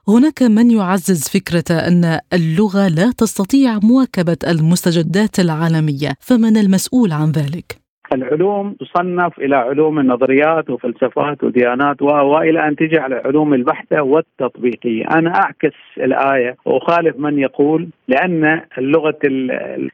هناك 0.08 0.42
من 0.42 0.70
يعزز 0.70 1.28
فكرة 1.28 1.76
أن 1.88 2.18
اللغة 2.32 2.88
لا 2.88 3.12
تستطيع 3.18 3.78
مواكبة 3.82 4.38
المستجدات 4.48 5.38
العالمية 5.38 6.10
فمن 6.20 6.56
المسؤول 6.56 7.12
عن 7.12 7.30
ذلك؟ 7.30 7.81
العلوم 8.12 8.72
تصنف 8.72 9.38
إلى 9.38 9.56
علوم 9.56 9.98
النظريات 9.98 10.70
وفلسفات 10.70 11.44
وديانات 11.44 12.02
وإلى 12.02 12.68
أن 12.68 12.76
تجي 12.76 12.98
على 12.98 13.14
علوم 13.24 13.54
البحثة 13.54 14.02
والتطبيقية، 14.02 15.04
أنا 15.04 15.30
أعكس 15.30 15.74
الآية 15.96 16.56
وأخالف 16.64 17.16
من 17.16 17.38
يقول 17.38 17.88
لأن 18.08 18.60
اللغة 18.78 19.18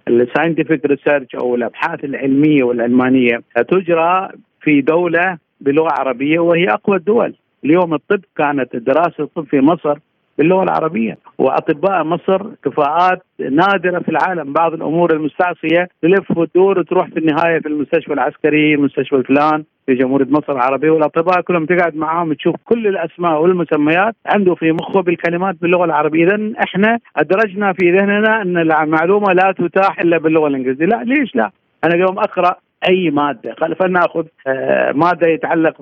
الساينتفك 0.08 0.86
ريسيرش 0.86 1.34
أو 1.34 1.54
الأبحاث 1.54 2.04
العلمية 2.04 2.64
والعلمانيه 2.64 3.42
تجرى 3.68 4.28
في 4.60 4.80
دولة 4.80 5.38
بلغة 5.60 5.88
عربية 5.98 6.38
وهي 6.38 6.68
أقوى 6.68 6.96
الدول، 6.96 7.34
اليوم 7.64 7.94
الطب 7.94 8.20
كانت 8.36 8.76
دراسة 8.76 9.24
الطب 9.24 9.44
في 9.44 9.60
مصر 9.60 9.98
باللغة 10.38 10.62
العربية. 10.62 11.18
وأطباء 11.38 12.04
مصر 12.04 12.42
كفاءات 12.64 13.22
نادرة 13.38 13.98
في 13.98 14.08
العالم. 14.08 14.52
بعض 14.52 14.72
الأمور 14.72 15.12
المستعصية 15.12 15.88
تلف 16.02 16.38
وتدور 16.38 16.78
وتروح 16.78 17.08
في 17.08 17.18
النهاية 17.18 17.58
في 17.60 17.68
المستشفى 17.68 18.12
العسكري 18.12 18.74
المستشفى 18.74 19.16
الفلان 19.16 19.64
في 19.86 19.94
جمهورية 19.94 20.26
مصر 20.30 20.52
العربية. 20.52 20.90
والأطباء 20.90 21.40
كلهم 21.40 21.66
تقعد 21.66 21.96
معاهم 21.96 22.32
تشوف 22.32 22.54
كل 22.64 22.86
الأسماء 22.86 23.42
والمسميات 23.42 24.14
عنده 24.26 24.54
في 24.54 24.72
مخه 24.72 25.02
بالكلمات 25.02 25.56
باللغة 25.62 25.84
العربية. 25.84 26.24
اذا 26.24 26.52
إحنا 26.64 26.98
أدرجنا 27.16 27.72
في 27.72 27.90
ذهننا 27.90 28.42
أن 28.42 28.56
المعلومة 28.56 29.32
لا 29.32 29.54
تتاح 29.58 30.00
إلا 30.00 30.18
باللغة 30.18 30.48
الإنجليزية. 30.48 30.86
لا 30.86 31.02
ليش 31.04 31.36
لا؟ 31.36 31.50
أنا 31.84 31.94
اليوم 31.94 32.18
أقرأ 32.18 32.56
أي 32.88 33.10
مادة. 33.10 33.54
فلنأخذ 33.80 34.24
آه، 34.46 34.92
مادة 34.92 35.26
يتعلق 35.28 35.74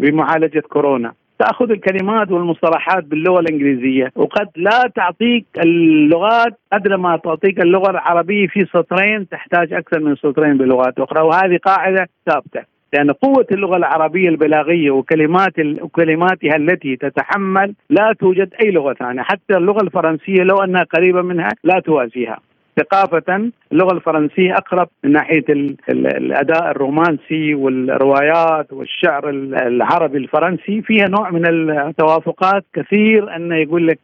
بمعالجة 0.00 0.60
كورونا. 0.60 1.12
تأخذ 1.38 1.70
الكلمات 1.70 2.30
والمصطلحات 2.30 3.04
باللغة 3.04 3.40
الإنجليزية 3.40 4.12
وقد 4.16 4.48
لا 4.56 4.90
تعطيك 4.94 5.46
اللغات 5.64 6.58
قدر 6.72 6.96
ما 6.96 7.16
تعطيك 7.16 7.60
اللغة 7.60 7.90
العربية 7.90 8.46
في 8.46 8.64
سطرين 8.72 9.28
تحتاج 9.28 9.72
أكثر 9.72 10.00
من 10.00 10.16
سطرين 10.16 10.58
بلغات 10.58 10.98
أخرى 10.98 11.22
وهذه 11.22 11.56
قاعدة 11.56 12.08
ثابتة. 12.26 12.78
لأن 12.92 13.10
قوة 13.10 13.46
اللغة 13.52 13.76
العربية 13.76 14.28
البلاغية 14.28 14.90
وكلمات 14.90 15.52
وكلماتها 15.58 16.56
التي 16.56 16.96
تتحمل 16.96 17.74
لا 17.90 18.14
توجد 18.20 18.54
أي 18.64 18.70
لغة 18.70 18.92
ثانية. 18.92 19.22
حتى 19.22 19.56
اللغة 19.56 19.82
الفرنسية 19.82 20.42
لو 20.42 20.56
أنها 20.56 20.82
قريبة 20.82 21.22
منها 21.22 21.48
لا 21.64 21.80
توازيها. 21.80 22.38
ثقافة 22.78 23.50
اللغة 23.72 23.92
الفرنسية 23.92 24.52
أقرب 24.52 24.88
من 25.04 25.12
ناحية 25.12 25.44
الأداء 25.88 26.70
الرومانسي 26.70 27.54
والروايات 27.54 28.72
والشعر 28.72 29.30
العربي 29.30 30.18
الفرنسي. 30.18 30.82
فيها 30.82 31.08
نوع 31.08 31.30
من 31.30 31.46
التوافقات 31.46 32.64
كثير 32.74 33.36
أنه 33.36 33.56
يقول 33.56 33.86
لك 33.86 33.98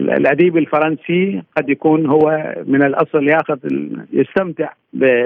الأديب 0.00 0.56
الفرنسي 0.56 1.42
قد 1.56 1.68
يكون 1.68 2.06
هو 2.06 2.54
من 2.66 2.82
الأصل 2.82 3.28
ياخذ 3.28 3.58
يستمتع 4.12 4.68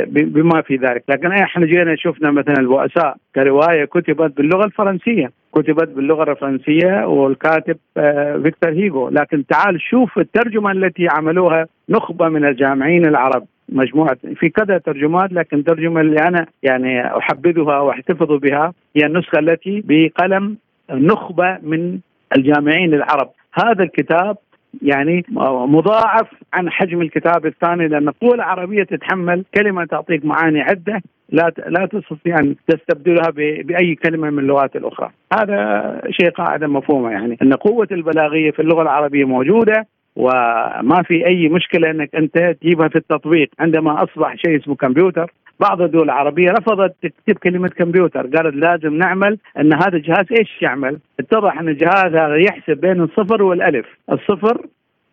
بما 0.07 0.63
في 0.63 0.77
ذلك. 0.77 1.03
لكن 1.09 1.33
إحنا 1.33 1.67
جينا 1.67 1.97
شفنا 1.97 2.31
مثلا 2.31 2.55
البؤساء 2.59 3.17
كرواية 3.35 3.85
كتبت 3.85 4.37
باللغة 4.37 4.65
الفرنسية. 4.65 5.31
كتبت 5.63 5.89
باللغة 5.89 6.31
الفرنسية 6.31 7.07
والكاتب 7.07 7.77
آه، 7.97 8.37
فيكتور 8.37 8.73
هيغو. 8.73 9.09
لكن 9.09 9.47
تعال 9.47 9.81
شوف 9.81 10.19
الترجمة 10.19 10.71
التي 10.73 11.09
عملوها 11.11 11.67
نخبة 11.89 12.29
من 12.29 12.45
الجامعين 12.45 13.07
العرب. 13.07 13.47
مجموعة 13.69 14.17
في 14.37 14.49
كذا 14.49 14.79
ترجمات 14.79 15.33
لكن 15.33 15.59
الترجمه 15.59 16.01
اللي 16.01 16.21
أنا 16.21 16.47
يعني 16.63 17.17
أحبذها 17.17 17.79
واحتفظ 17.79 18.33
بها 18.33 18.73
هي 18.97 19.07
النسخة 19.07 19.39
التي 19.39 19.83
بقلم 19.87 20.57
نخبة 20.91 21.59
من 21.63 21.99
الجامعين 22.37 22.95
العرب. 22.95 23.31
هذا 23.53 23.83
الكتاب 23.83 24.37
يعني 24.83 25.25
مضاعف 25.69 26.27
عن 26.53 26.71
حجم 26.71 27.03
الكتاب 27.03 27.47
الثاني 27.47 27.89
لأن 27.89 28.09
القوى 28.09 28.35
العربية 28.35 28.83
تتحمل 28.83 29.45
كلمة 29.55 29.85
تعطيك 29.85 30.25
معاني 30.25 30.61
عدة 30.61 31.03
لا 31.29 31.53
لا 31.67 31.87
تستطيع 31.87 32.39
ان 32.39 32.55
تستبدلها 32.69 33.31
بأي 33.63 33.95
كلمة 33.95 34.31
من 34.31 34.39
اللغات 34.39 34.77
الأخرى، 34.77 35.11
هذا 35.33 36.01
شيء 36.11 36.31
قاعدة 36.31 36.67
مفهومة 36.67 37.11
يعني 37.11 37.39
إن 37.43 37.53
قوة 37.53 37.89
البلاغية 37.93 38.51
في 38.51 38.63
اللغة 38.63 38.83
العربية 38.83 39.25
موجودة 39.25 39.87
وما 40.17 41.03
في 41.03 41.27
أي 41.27 41.49
مشكلة 41.49 41.91
إنك 41.91 42.15
أنت 42.15 42.57
تجيبها 42.61 42.89
في 42.89 42.97
التطبيق. 42.97 43.51
عندما 43.59 44.05
أصبح 44.05 44.35
شيء 44.37 44.57
اسمه 44.57 44.75
كمبيوتر 44.75 45.33
بعض 45.61 45.83
الدول 45.83 46.03
العربية 46.03 46.51
رفضت 46.51 46.95
تكتب 47.03 47.35
كلمة 47.35 47.69
كمبيوتر 47.69 48.27
قالت 48.27 48.55
لازم 48.55 48.95
نعمل 48.95 49.39
إن 49.59 49.73
هذا 49.75 49.97
الجهاز 49.97 50.27
إيش 50.39 50.63
يعمل 50.63 50.99
اتضح 51.21 51.59
إن 51.59 51.69
الجهاز 51.69 52.15
هذا 52.15 52.37
يحسب 52.37 52.81
بين 52.81 53.01
الصفر 53.01 53.43
والألف 53.43 53.87
الصفر 54.13 54.67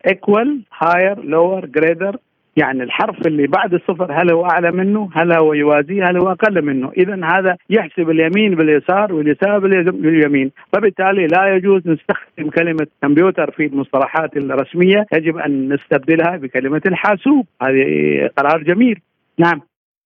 equal 0.06 0.60
higher 0.78 1.24
lower 1.24 1.66
greater 1.66 2.16
يعني 2.56 2.82
الحرف 2.82 3.26
اللي 3.26 3.46
بعد 3.46 3.74
الصفر 3.74 4.12
هل 4.12 4.32
هو 4.32 4.46
أعلى 4.46 4.70
منه؟ 4.72 5.10
هل 5.14 5.32
هو 5.32 5.52
يوازيه؟ 5.52 6.04
هل 6.04 6.18
هو 6.18 6.30
أقل 6.30 6.62
منه؟ 6.62 6.92
اذا 6.96 7.20
هذا 7.24 7.56
يحسب 7.70 8.10
اليمين 8.10 8.54
باليسار 8.54 9.12
واليسار 9.12 9.58
باليمين، 9.90 10.50
فبالتالي 10.72 11.26
لا 11.26 11.54
يجوز 11.54 11.88
نستخدم 11.88 12.50
كلمة 12.50 12.86
كمبيوتر 13.02 13.50
في 13.50 13.66
المصطلحات 13.66 14.36
الرسمية، 14.36 15.06
يجب 15.12 15.36
أن 15.36 15.72
نستبدلها 15.72 16.36
بكلمة 16.36 16.82
الحاسوب، 16.86 17.46
هذه 17.62 18.30
قرار 18.38 18.62
جميل. 18.62 19.00
نعم. 19.38 19.60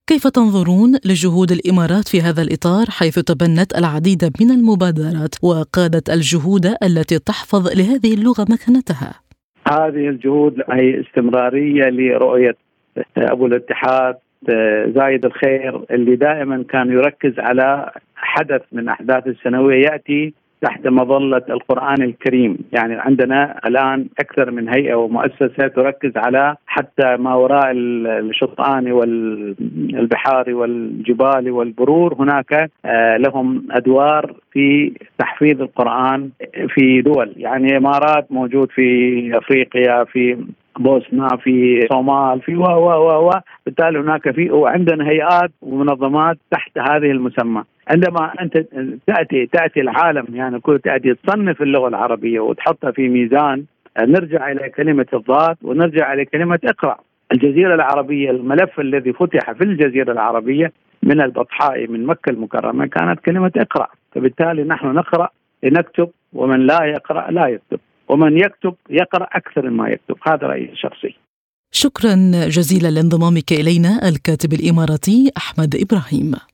كيف 0.07 0.27
تنظرون 0.27 0.91
لجهود 1.05 1.51
الإمارات 1.51 2.07
في 2.07 2.21
هذا 2.21 2.41
الإطار 2.41 2.85
حيث 2.99 3.19
تبنت 3.19 3.77
العديد 3.77 4.23
من 4.41 4.51
المبادرات 4.51 5.35
وقادت 5.43 6.09
الجهود 6.09 6.65
التي 6.65 7.19
تحفظ 7.19 7.67
لهذه 7.79 8.13
اللغة 8.13 8.45
مكانتها؟ 8.53 9.11
هذه 9.67 10.09
الجهود 10.09 10.61
هي 10.71 11.01
استمرارية 11.01 11.83
لرؤية 11.89 12.55
أبو 13.17 13.45
الاتحاد 13.45 14.15
زايد 14.95 15.25
الخير 15.25 15.85
اللي 15.91 16.15
دائما 16.15 16.63
كان 16.69 16.91
يركز 16.91 17.39
على 17.39 17.91
حدث 18.15 18.61
من 18.71 18.89
أحداث 18.89 19.27
السنوية 19.27 19.85
يأتي 19.85 20.33
تحت 20.61 20.87
مظلة 20.87 21.41
القرآن 21.49 22.01
الكريم، 22.01 22.57
يعني 22.73 22.93
عندنا 22.93 23.59
الآن 23.65 24.07
أكثر 24.19 24.51
من 24.51 24.69
هيئة 24.69 24.95
ومؤسسة 24.95 25.67
تركز 25.67 26.11
على 26.17 26.55
حتى 26.65 27.17
ما 27.17 27.35
وراء 27.35 27.71
الشطآن 27.71 28.91
والبحار 28.91 30.53
والجبال 30.53 31.51
والبرور. 31.51 32.13
هناك 32.13 32.71
آه، 32.85 33.17
لهم 33.17 33.67
أدوار 33.71 34.35
في 34.51 34.93
تحفيظ 35.17 35.61
القرآن 35.61 36.29
في 36.67 37.01
دول. 37.01 37.33
يعني 37.37 37.77
إمارات 37.77 38.31
موجود 38.31 38.71
في 38.71 38.87
أفريقيا 39.37 40.03
في 40.03 40.37
بوسنا 40.79 41.27
في 41.43 41.87
صومال 41.91 42.41
في 42.41 42.55
و 42.55 42.63
و 42.63 42.89
و 42.89 43.29
و. 43.29 43.31
بالتالي 43.65 43.99
هناك 43.99 44.31
في 44.31 44.51
وعندنا 44.51 45.09
هيئات 45.09 45.51
ومنظمات 45.61 46.37
تحت 46.51 46.77
هذه 46.77 47.11
المسمى. 47.11 47.63
عندما 47.91 48.33
أنت 48.41 48.57
تأتي 49.07 49.45
تأتي 49.45 49.81
العالم 49.81 50.25
يعني 50.33 50.59
كل 50.59 50.79
تأتي 50.79 51.13
تصنف 51.13 51.61
اللغة 51.61 51.87
العربية 51.87 52.39
وتحطها 52.39 52.91
في 52.91 53.09
ميزان 53.09 53.65
نرجع 53.99 54.51
إلى 54.51 54.69
كلمة 54.69 55.05
الضاد 55.13 55.57
ونرجع 55.63 56.13
إلى 56.13 56.25
كلمة 56.25 56.59
اقرأ. 56.63 56.97
الجزيرة 57.33 57.75
العربية 57.75 58.31
الملف 58.31 58.79
الذي 58.79 59.13
فتح 59.13 59.51
في 59.51 59.63
الجزيرة 59.63 60.11
العربية 60.11 60.71
من 61.03 61.21
البطحاء 61.21 61.87
من 61.87 62.05
مكة 62.05 62.29
المكرمة 62.29 62.85
كانت 62.85 63.19
كلمة 63.19 63.51
اقرأ. 63.57 63.87
فبالتالي 64.11 64.63
نحن 64.63 64.87
نقرأ 64.87 65.29
لنكتب 65.63 66.09
ومن 66.33 66.59
لا 66.67 66.83
يقرأ 66.83 67.31
لا 67.31 67.47
يكتب 67.47 67.79
ومن 68.09 68.37
يكتب 68.37 68.75
يقرأ 68.89 69.27
أكثر 69.31 69.69
مما 69.69 69.89
يكتب. 69.89 70.15
هذا 70.23 70.47
رأيي 70.47 70.71
الشخصي. 70.71 71.15
شكرا 71.71 72.15
جزيلا 72.47 72.87
لانضمامك 72.87 73.51
إلينا 73.51 74.09
الكاتب 74.09 74.53
الإماراتي 74.53 75.31
أحمد 75.37 75.75
إبراهيم. 75.75 76.50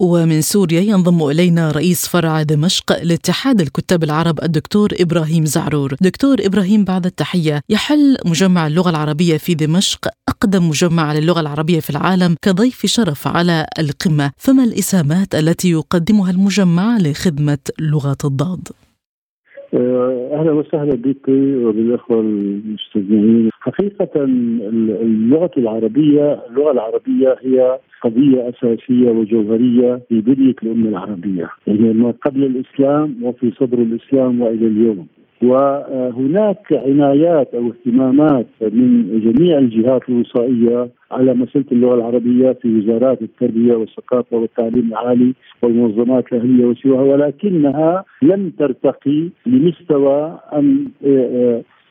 ومن 0.00 0.42
سوريا 0.42 0.80
ينضم 0.80 1.28
إلينا 1.28 1.70
رئيس 1.70 2.06
فرع 2.08 2.42
دمشق 2.42 3.02
لاتحاد 3.02 3.60
الكتاب 3.60 4.04
العرب 4.04 4.42
الدكتور 4.42 4.90
إبراهيم 5.00 5.46
زعرور. 5.46 5.94
دكتور 6.00 6.36
إبراهيم 6.40 6.84
بعد 6.84 7.06
التحية، 7.06 7.60
يحل 7.68 8.16
مجمع 8.24 8.66
اللغة 8.66 8.90
العربية 8.90 9.36
في 9.36 9.54
دمشق 9.54 10.08
أقدم 10.28 10.68
مجمع 10.68 11.12
للغة 11.12 11.40
العربية 11.40 11.80
في 11.80 11.90
العالم 11.90 12.36
كضيف 12.42 12.86
شرف 12.86 13.28
على 13.28 13.66
القمة، 13.78 14.30
فما 14.36 14.64
الإسهامات 14.64 15.34
التي 15.34 15.70
يقدمها 15.70 16.30
المجمع 16.30 16.98
لخدمة 16.98 17.58
لغة 17.80 18.18
الضاد؟ 18.24 18.68
آه، 19.74 20.30
أهلا 20.32 20.52
وسهلا 20.52 20.94
بك 20.94 21.28
وبالأخوة 21.28 22.20
المستمعين. 22.20 23.50
حقيقة 23.60 24.24
اللغة 24.24 25.50
العربية 25.56 26.40
اللغة 26.50 26.72
العربية 26.72 27.36
هي 27.40 27.78
قضية 28.02 28.48
أساسية 28.48 29.10
وجوهرية 29.10 30.00
في 30.08 30.20
بنية 30.20 30.54
الأمة 30.62 30.88
العربية. 30.88 31.50
يعني 31.66 31.92
ما 31.92 32.10
قبل 32.10 32.44
الإسلام 32.44 33.14
وفي 33.22 33.50
صدر 33.50 33.78
الإسلام 33.78 34.40
وإلى 34.40 34.66
اليوم. 34.66 35.06
وهناك 35.42 36.72
عنايات 36.72 37.54
أو 37.54 37.68
اهتمامات 37.70 38.46
من 38.60 39.20
جميع 39.20 39.58
الجهات 39.58 40.02
الوصائية 40.08 40.88
على 41.10 41.34
مساله 41.34 41.64
اللغة 41.72 41.94
العربية 41.94 42.52
في 42.52 42.78
وزارات 42.78 43.22
التربية 43.22 43.74
والثقافة 43.74 44.36
والتعليم 44.36 44.88
العالي 44.88 45.34
والمنظمات 45.62 46.32
الأهلية 46.32 46.64
وسواها 46.66 47.02
ولكنها 47.02 48.04
لم 48.22 48.50
ترتقي 48.58 49.28
لمستوى 49.46 50.38
ان 50.52 50.86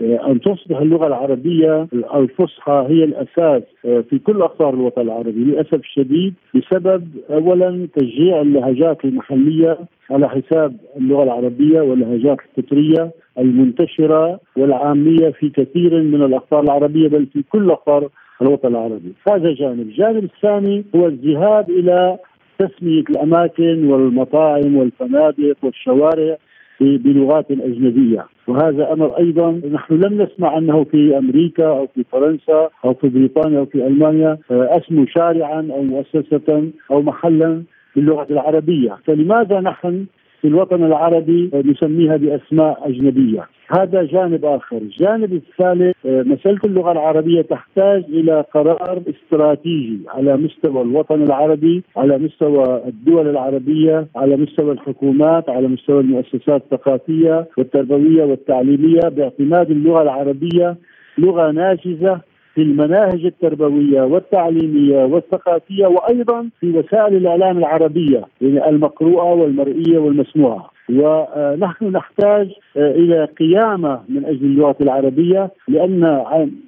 أن 0.02 0.42
تصبح 0.42 0.78
اللغة 0.78 1.08
العربية 1.08 1.88
الفصحى 1.94 2.86
هي 2.90 3.04
الأساس 3.04 3.64
في 3.82 4.20
كل 4.20 4.42
أقطار 4.42 4.74
الوطن 4.74 5.02
العربي 5.02 5.44
للأسف 5.44 5.74
الشديد 5.74 6.34
بسبب 6.56 7.08
اولا 7.30 7.88
تشجيع 7.96 8.42
اللهجات 8.42 9.06
المحلية 9.06 9.78
على 10.12 10.30
حساب 10.30 10.76
اللغة 10.98 11.24
العربية 11.24 11.82
واللهجات 11.82 12.38
الفطرية 12.58 13.12
المنتشرة 13.40 14.40
والعامية 14.58 15.30
في 15.30 15.50
كثير 15.50 16.02
من 16.02 16.24
الأقطار 16.24 16.64
العربية 16.64 17.08
بل 17.08 17.26
في 17.34 17.44
كل 17.50 17.72
أقطار 17.72 18.10
الوطن 18.42 18.68
العربي، 18.68 19.14
هذا 19.30 19.54
جانب، 19.54 19.80
الجانب 19.80 20.24
الثاني 20.24 20.86
هو 20.96 21.08
الذهاب 21.08 21.70
إلى 21.70 22.18
تسمية 22.60 23.04
الأماكن 23.10 23.88
والمطاعم 23.88 24.76
والفنادق 24.76 25.56
والشوارع 25.64 26.38
بلغات 26.80 27.52
أجنبية. 27.52 28.26
وهذا 28.48 28.94
أمر 28.94 29.18
أيضا 29.18 29.62
نحن 29.72 29.94
لم 29.94 30.22
نسمع 30.22 30.58
أنه 30.58 30.84
في 30.84 31.18
أمريكا 31.18 31.68
أو 31.68 31.88
في 31.96 32.04
فرنسا 32.12 32.70
أو 32.86 32.94
في 32.94 33.10
بريطانيا 33.10 33.60
أو 33.60 33.66
في 33.66 33.88
ألمانيا 33.88 34.38
آه، 34.52 34.78
أسموا 34.78 35.06
شارعا 35.06 35.68
أو 35.72 35.84
مؤسسة 35.84 36.70
أو 36.92 37.02
محلا 37.02 37.64
باللغة 37.96 38.28
العربية. 38.30 38.98
فلماذا 39.06 39.60
نحن 39.60 40.06
في 40.42 40.48
الوطن 40.48 40.84
العربي 40.84 41.52
نسميها 41.54 42.18
بأسماء 42.18 42.90
أجنبية. 42.90 43.48
هذا 43.70 44.04
جانب 44.04 44.46
آخر، 44.46 44.78
الجانب 44.78 45.34
الثالث 45.34 45.96
آه، 46.06 46.22
مسألة 46.22 46.60
اللغة 46.66 46.92
العربية 46.92 47.42
تحتاج 47.42 48.04
إلى 48.10 48.44
قرار 48.54 49.02
استراتيجي 49.10 50.00
على 50.08 50.38
مستوى 50.38 50.82
الوطن 50.82 51.24
العربي، 51.24 51.84
على 51.98 52.18
مستوى 52.18 52.82
الدول 52.88 53.30
العربية، 53.30 54.08
على 54.16 54.38
مستوى 54.38 54.72
الحكومات، 54.72 55.50
على 55.50 55.68
مستوى 55.68 56.00
المؤسسات 56.00 56.62
الثقافية 56.64 57.48
والتربوية 57.58 58.24
والتعليمية 58.24 59.02
باعتماد 59.10 59.72
اللغة 59.72 60.02
العربية 60.02 60.78
لغة 61.18 61.52
ناجزة 61.52 62.22
في 62.58 62.64
المناهج 62.64 63.26
التربوية 63.26 64.02
والتعليمية 64.02 65.06
والثقافية 65.06 65.88
وأيضا 65.88 66.50
في 66.60 66.70
وسائل 66.70 67.16
الإعلام 67.16 67.58
العربية 67.58 68.26
يعني 68.42 68.70
المقروءة 68.70 69.24
والمرئية 69.24 69.98
والمسموعة. 69.98 70.70
ونحن 70.90 71.86
نحتاج 71.86 72.50
إلى 72.78 73.26
قيامة 73.40 74.00
من 74.10 74.26
أجل 74.26 74.46
اللغة 74.46 74.76
العربية 74.82 75.52
لأن 75.68 76.02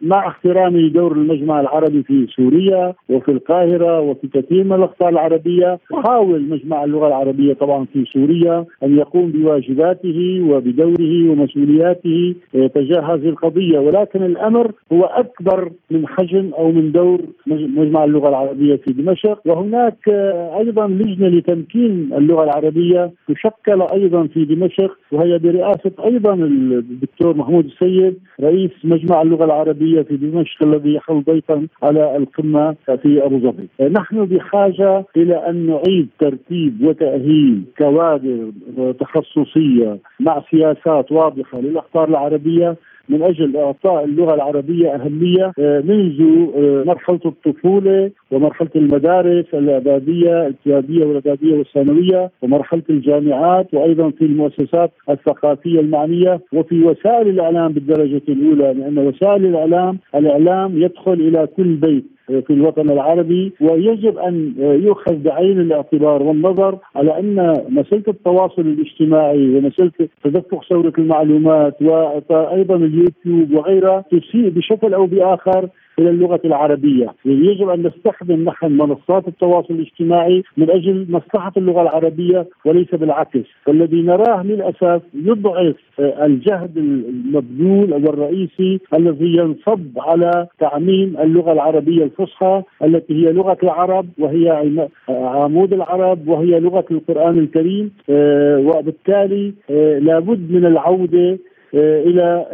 مع 0.02 0.28
احترامي 0.28 0.82
لدور 0.82 1.12
المجمع 1.12 1.60
العربي 1.60 2.04
في 2.04 2.28
سوريا 2.36 2.93
وفي 3.10 3.32
القاهرة 3.32 4.00
وفي 4.00 4.28
كثير 4.28 4.63
من 4.63 4.74
الاقطار 4.74 5.10
العربية 5.10 5.80
يحاول 5.93 6.50
مجمع 6.50 6.84
اللغة 6.84 7.08
العربية 7.08 7.54
طبعا 7.54 7.86
في 7.93 8.06
سوريا 8.13 8.65
أن 8.84 8.98
يقوم 8.98 9.32
بواجباته 9.32 10.41
وبدوره 10.50 11.30
ومسؤولياته 11.30 12.36
آه، 12.56 12.67
تجاه 12.67 13.02
هذه 13.02 13.30
القضية. 13.30 13.80
ولكن 13.80 14.24
الأمر 14.24 14.72
هو 14.93 15.04
أكبر 15.04 15.72
من 15.91 16.08
حجم 16.08 16.52
أو 16.58 16.72
من 16.72 16.91
دور 16.91 17.22
مجمع 17.48 18.04
اللغة 18.04 18.30
العربية 18.30 18.76
في 18.76 18.93
دمشق. 18.93 19.39
وهناك 19.45 20.10
آه، 20.10 20.58
أيضا 20.60 20.88
لجنة 20.88 21.28
لتمكين 21.28 22.10
اللغة 22.17 22.43
العربية 22.43 23.12
تشكل 23.28 23.82
أيضا 23.82 24.28
في 24.28 24.45
دمشق 24.45 24.98
وهي 25.12 25.38
برئاسة 25.38 25.91
أيضا 26.06 26.34
الدكتور 26.34 27.38
محمود 27.38 27.66
السيد 27.66 28.20
رئيس 28.42 28.72
مجمع 28.84 29.22
اللغة 29.22 29.46
العربية 29.46 30.02
في 30.02 30.18
دمشق 30.18 30.64
الذي 30.64 30.94
يحل 30.94 31.24
ضيفا 31.24 31.68
على 31.84 32.18
القمة 32.18 32.76
في 33.04 33.26
أبو 33.26 33.40
ظبي. 33.40 33.90
نحن 33.90 34.26
بحاجة 34.26 35.06
إلى 35.18 35.36
أن 35.50 35.68
نعيد 35.68 36.08
ترتيب 36.20 36.84
وتأهيل 36.84 37.64
كوادر 37.78 38.52
تخصصية 39.00 39.98
مع 40.20 40.44
سياسات 40.52 41.12
واضحة 41.12 41.62
للاقطار 41.62 42.10
العربية 42.10 42.76
من 43.10 43.24
أجل 43.24 43.58
إعطاء 43.58 44.04
اللغة 44.06 44.34
العربية 44.34 44.95
أهمية 44.95 45.52
آه، 45.60 45.82
منذ 45.82 46.22
آه، 46.58 46.84
مرحلة 46.88 47.19
الطفولة 47.26 48.12
ومرحلة 48.32 48.69
المدارس 48.76 49.45
الإعدادية 49.54 50.48
الابتدائية 50.48 51.06
والإعدادية 51.06 51.58
والثانوية 51.58 52.32
ومرحلة 52.41 52.84
الجامعات 52.89 53.74
وأيضا 53.74 54.10
في 54.10 54.26
المؤسسات 54.26 54.91
الثقافية 55.10 55.80
المعنية. 55.80 56.41
وفي 56.54 56.84
وسائل 56.84 57.28
الإعلام 57.28 57.72
بالدرجة 57.72 58.22
الأولى 58.30 58.74
لأن 58.74 58.98
وسائل 59.00 59.45
الإعلام 59.45 59.98
الإعلام 60.15 60.82
يدخل 60.82 61.13
إلى 61.13 61.48
كل 61.48 61.76
بيت. 61.76 62.06
في 62.30 62.54
الوطن 62.54 62.89
العربي 62.89 63.54
ويجب 63.62 64.18
أن 64.18 64.54
يؤخذ 64.58 65.15
بعين 65.15 65.60
الاعتبار 65.60 66.24
والنظر 66.24 66.78
على 66.96 67.20
أن 67.20 67.63
مساله 67.70 68.04
التواصل 68.08 68.62
الاجتماعي 68.62 69.56
ومساله 69.58 69.92
تدفق 70.24 70.63
ثوره 70.70 70.94
المعلومات 70.98 71.82
وأيضا 71.82 72.76
اليوتيوب 72.76 73.54
وغيرها 73.54 74.04
تسيء 74.12 74.50
بشكل 74.50 74.94
أو 74.94 75.06
بآخر 75.06 75.70
إلى 76.00 76.10
اللغة 76.10 76.42
العربية، 76.46 77.08
يعني 77.26 77.46
يجب 77.46 77.70
أن 77.70 77.88
نستخدم 77.88 78.44
نحن 78.44 78.72
منصات 78.72 79.28
التواصل 79.28 79.74
الاجتماعي 79.74 80.44
من 80.58 80.70
أجل 80.70 81.06
مصلحة 81.10 81.52
اللغة 81.58 81.82
العربية 81.82 82.48
وليس 82.66 82.96
بالعكس، 82.96 83.46
والذي 83.68 84.02
نراه 84.02 84.44
للأسف 84.44 85.02
يضعف 85.14 85.76
الجهد 86.00 86.78
المبذول 86.78 87.94
والرئيسي 87.94 88.80
الذي 88.94 89.38
ينصب 89.38 90.00
على 90.00 90.48
تعميم 90.60 91.18
اللغة 91.20 91.52
العربية 91.52 92.04
الفصحى 92.04 92.64
التي 92.84 93.14
هي 93.14 93.32
لغة 93.32 93.58
العرب 93.64 94.06
وهي 94.20 94.78
عمود 95.10 95.74
العرب 95.74 96.28
وهي 96.28 96.60
لغة 96.60 96.86
القرآن 96.92 97.40
الكريم 97.40 97.92
آه، 98.10 98.58
وبالتالي 98.58 99.54
آه، 99.70 100.00
لابد 100.00 100.52
من 100.52 100.66
العودة 100.66 101.38
آه، 101.76 102.04
إلى 102.04 102.46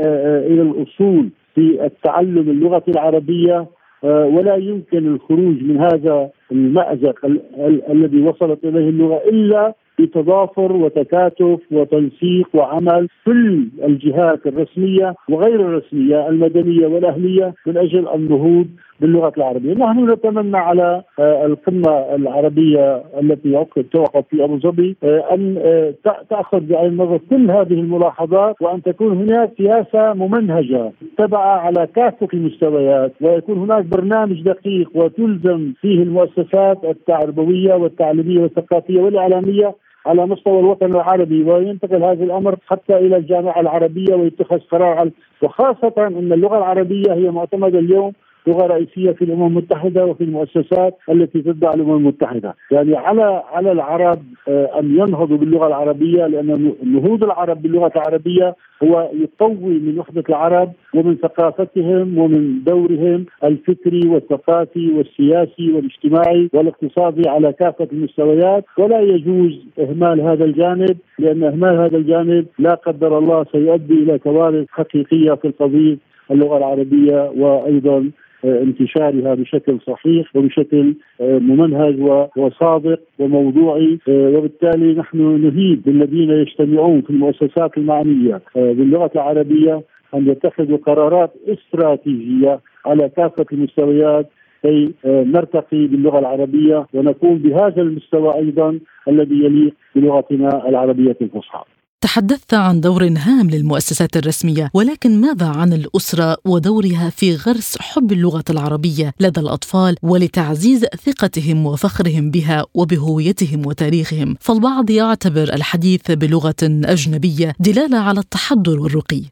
إلى 0.48 0.62
الأصول. 0.62 1.30
في 1.56 1.86
التعلم 1.86 2.50
اللغة 2.50 2.84
العربية 2.88 3.66
آه، 4.04 4.26
ولا 4.26 4.56
يمكن 4.56 5.08
الخروج 5.16 5.64
من 5.64 5.78
هذا 5.78 6.30
المأزق 6.52 7.26
ال- 7.26 7.42
ال- 7.58 7.92
الذي 7.92 8.22
وصلت 8.22 8.66
إليه 8.66 8.90
اللغة 8.90 9.22
إلا 9.30 9.74
بتضافر 10.00 10.72
وتكاتف 10.72 11.60
وتنسيق 11.72 12.48
وعمل 12.54 13.08
كل 13.26 13.68
الجهات 13.84 14.48
الرسمية 14.48 15.16
وغير 15.30 15.62
الرسمية 15.62 16.30
المدنية 16.30 16.88
والأهلية 16.88 17.54
من 17.68 17.78
أجل 17.78 18.08
النهوض 18.16 18.68
باللغة 19.00 19.34
العربية، 19.38 19.74
نحن 19.74 20.12
نتمنى 20.12 20.58
على 20.58 21.04
آه، 21.20 21.46
القمة 21.46 22.16
العربية 22.16 23.04
التي 23.22 23.66
توقف 23.94 24.24
في 24.30 24.44
أبو 24.44 24.60
ظبي 24.60 24.96
آه، 25.04 25.34
أن 25.34 25.56
آه، 25.58 25.94
تأخذ 26.30 26.60
بعين 26.60 26.92
النظر 26.92 27.20
كل 27.30 27.52
هذه 27.52 27.74
الملاحظات 27.74 28.62
وأن 28.62 28.84
تكون 28.84 29.18
هناك 29.18 29.52
سياسة 29.58 30.14
ممنهجة 30.14 30.92
تبع 31.18 31.40
على 31.40 31.88
كافة 31.96 32.28
المستويات 32.34 33.12
ويكون 33.22 33.58
هناك 33.58 33.86
برنامج 33.86 34.42
دقيق 34.42 34.90
وتلزم 34.96 35.74
فيه 35.82 36.04
المؤسسات 36.04 36.84
التربويه 36.84 37.74
والتعليمية 37.74 38.42
والثقافية 38.42 39.02
والإعلامية 39.02 39.76
على 40.06 40.26
مستوى 40.26 40.60
الوطن 40.60 40.86
العربي 40.86 41.44
وينتقل 41.44 42.04
هذا 42.04 42.24
الأمر 42.24 42.56
حتى 42.68 42.98
إلى 42.98 43.18
الجامعة 43.18 43.60
العربية 43.60 44.16
ويتخذ 44.16 44.60
قرار 44.60 45.10
وخاصة 45.42 45.94
إن 45.98 46.34
اللغة 46.34 46.58
العربية 46.58 47.14
هي 47.14 47.32
معتمدة 47.32 47.80
اليوم 47.80 48.14
لغة 48.48 48.66
رئيسية 48.68 49.12
في 49.12 49.22
الأمم 49.22 49.48
المتحدة 49.48 50.06
وفي 50.06 50.24
المؤسسات 50.24 50.98
التي 51.10 51.42
تتبع 51.42 51.74
الأمم 51.74 51.96
المتحدة، 51.96 52.56
يعني 52.72 52.96
على 52.96 53.44
على 53.54 53.72
العرب 53.72 54.20
آه، 54.48 54.80
أن 54.80 54.92
ينهضوا 54.92 55.38
باللغة 55.38 55.68
العربية 55.68 56.28
لأن 56.28 56.74
نهوض 56.84 57.24
العرب 57.24 57.62
باللغة 57.62 57.92
العربية 57.96 58.56
هو 58.84 59.10
يقوي 59.14 59.80
من 59.80 60.00
وحدة 60.00 60.24
العرب 60.30 60.72
ومن 60.96 61.16
ثقافتهم 61.16 62.18
ومن 62.18 62.64
دورهم 62.64 63.26
الفكري 63.44 64.08
والثقافي 64.08 64.92
والسياسي 64.92 65.74
والاجتماعي 65.74 66.50
والاقتصادي 66.54 67.30
على 67.30 67.54
كافة 67.54 67.88
المستويات. 67.94 68.66
ولا 68.78 69.00
يجوز 69.00 69.66
إهمال 69.80 70.22
هذا 70.22 70.46
الجانب 70.46 70.98
لأن 71.20 71.44
إهمال 71.44 71.76
هذا 71.76 71.98
الجانب 71.98 72.46
لا 72.60 72.74
قدر 72.74 73.18
الله 73.18 73.46
سيؤدي 73.52 73.94
إلى 73.94 74.20
كوارث 74.20 74.66
حقيقية 74.72 75.34
في 75.34 75.48
القضية 75.48 75.98
اللغة 76.32 76.58
العربية 76.58 77.32
وأيضا 77.38 78.12
انتشارها 78.46 79.34
بشكل 79.34 79.80
صحيح 79.88 80.36
وبشكل 80.36 80.96
آه، 81.22 81.40
ممنهج 81.40 82.00
وصادق 82.38 83.00
وموضوعي 83.20 84.00
آه، 84.10 84.30
وبالتالي 84.38 84.94
نحن 84.94 85.18
نهيب 85.18 85.84
بالذين 85.84 86.30
يجتمعون 86.30 87.02
في 87.02 87.10
المؤسسات 87.10 87.78
المعنية 87.78 88.42
آه، 88.58 88.72
باللغة 88.72 89.12
العربية 89.16 89.82
أن 90.16 90.28
يتخذوا 90.28 90.78
قرارات 90.78 91.34
استراتيجية 91.48 92.60
على 92.86 93.10
كافه 93.10 93.46
المستويات 93.52 94.30
كي 94.64 94.94
نرتقي 95.06 95.88
باللغة 95.88 96.20
العربية 96.20 96.86
ونكون 96.94 97.38
بهذا 97.38 97.82
المستوى 97.82 98.36
أيضا 98.36 98.80
الذي 99.08 99.36
يليق 99.36 99.74
بلغتنا 99.96 100.70
العربية 100.70 101.18
الفصحى. 101.22 101.64
تحدثت 102.06 102.54
عن 102.54 102.82
دور 102.82 103.04
هام 103.04 103.48
للمؤسسات 103.54 104.18
الرسمية 104.18 104.66
ولكن 104.76 105.12
ماذا 105.26 105.48
عن 105.62 105.74
الأسرة 105.74 106.30
ودورها 106.52 107.10
في 107.18 107.28
غرس 107.46 107.78
حب 107.82 108.12
اللغة 108.12 108.44
العربية 108.50 109.08
لدى 109.22 109.40
الأطفال 109.46 109.96
ولتعزيز 110.04 110.82
ثقتهم 111.06 111.66
وفخرهم 111.66 112.26
بها 112.36 112.58
وبهويتهم 112.80 113.60
وتاريخهم؟ 113.68 114.30
فالبعض 114.46 114.90
يعتبر 114.90 115.48
الحديث 115.58 116.12
بلغة 116.12 116.62
أجنبية 116.94 117.50
دلالة 117.68 118.00
على 118.08 118.20
التحضر 118.20 118.80
والرقي. 118.82 119.24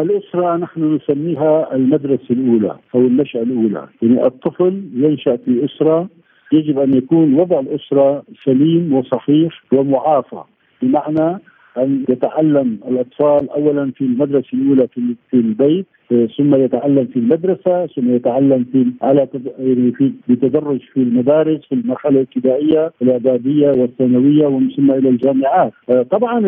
الأسرة 0.00 0.56
نحن 0.56 0.80
نسميها 0.96 1.74
المدرسة 1.74 2.30
الأولى 2.30 2.74
أو 2.94 3.00
النشأة 3.00 3.42
الأولى. 3.42 3.88
يعني 4.02 4.26
الطفل 4.26 4.72
ينشأ 4.94 5.36
في 5.36 5.64
أسرة 5.64 6.08
يجب 6.52 6.78
أن 6.78 6.94
يكون 6.96 7.34
وضع 7.34 7.60
الأسرة 7.60 8.22
سليم 8.44 8.92
وصحيح 8.92 9.52
ومعافى. 9.72 10.42
بمعنى 10.82 11.38
أن 11.78 12.04
يتعلم 12.08 12.78
الأطفال 12.88 13.50
اولا 13.50 13.90
في 13.90 14.00
المدرسة 14.00 14.48
الأولى 14.54 14.88
في 14.88 15.14
في 15.30 15.36
البيت 15.36 15.86
ثم 16.08 16.54
يتعلم 16.54 17.06
في 17.06 17.18
المدرسة 17.18 17.86
ثم 17.86 18.14
يتعلم 18.14 18.64
في 18.72 18.86
على 19.02 19.28
يعني 19.58 19.92
في 19.92 20.12
بتدرج 20.28 20.80
في 20.80 20.96
المدارس 20.96 21.60
في 21.68 21.74
المرحلة 21.74 22.14
الابتدائية 22.14 22.92
الإعدادية 23.02 23.68
والثانوية 23.68 24.46
ومن 24.46 24.70
ثم 24.70 24.90
إلى 24.90 25.08
الجامعات. 25.08 25.72
طبعا 26.10 26.40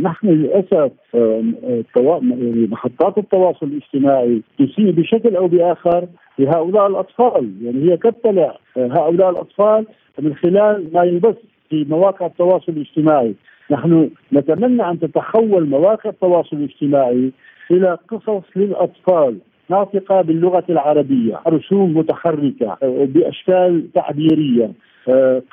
نحن 0.00 0.28
للأسف 0.28 0.92
يعني 1.94 2.66
محطات 2.66 3.18
التواصل 3.18 3.66
الاجتماعي 3.66 4.42
تسيء 4.58 4.90
بشكل 4.90 5.36
أو 5.36 5.48
بآخر 5.48 6.06
لهؤلاء 6.38 6.86
الأطفال. 6.86 7.50
يعني 7.62 7.90
هي 7.90 7.96
تطلع 7.96 8.58
هؤلاء 8.76 9.30
الأطفال 9.30 9.86
من 10.18 10.34
خلال 10.34 10.86
ما 10.92 11.04
يبث 11.04 11.36
في 11.70 11.86
مواقع 11.88 12.26
التواصل 12.26 12.72
الاجتماعي. 12.72 13.34
نحن 13.70 14.10
نتمنى 14.32 14.90
أن 14.90 14.98
تتحول 15.00 15.68
مواقع 15.68 16.10
التواصل 16.10 16.56
الاجتماعي 16.56 17.32
إلى 17.70 17.98
قصص 18.08 18.42
للأطفال 18.56 19.38
ناطقة 19.70 20.22
باللغة 20.22 20.64
العربية، 20.70 21.40
رسوم 21.48 21.98
متحركة 21.98 22.76
بأشكال 22.82 23.92
تعبيرية، 23.94 24.70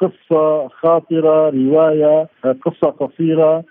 قصة 0.01 0.67
خاطرة، 0.67 1.49
رواية، 1.49 2.27
قصة 2.65 2.89
قصيرة 2.89 3.63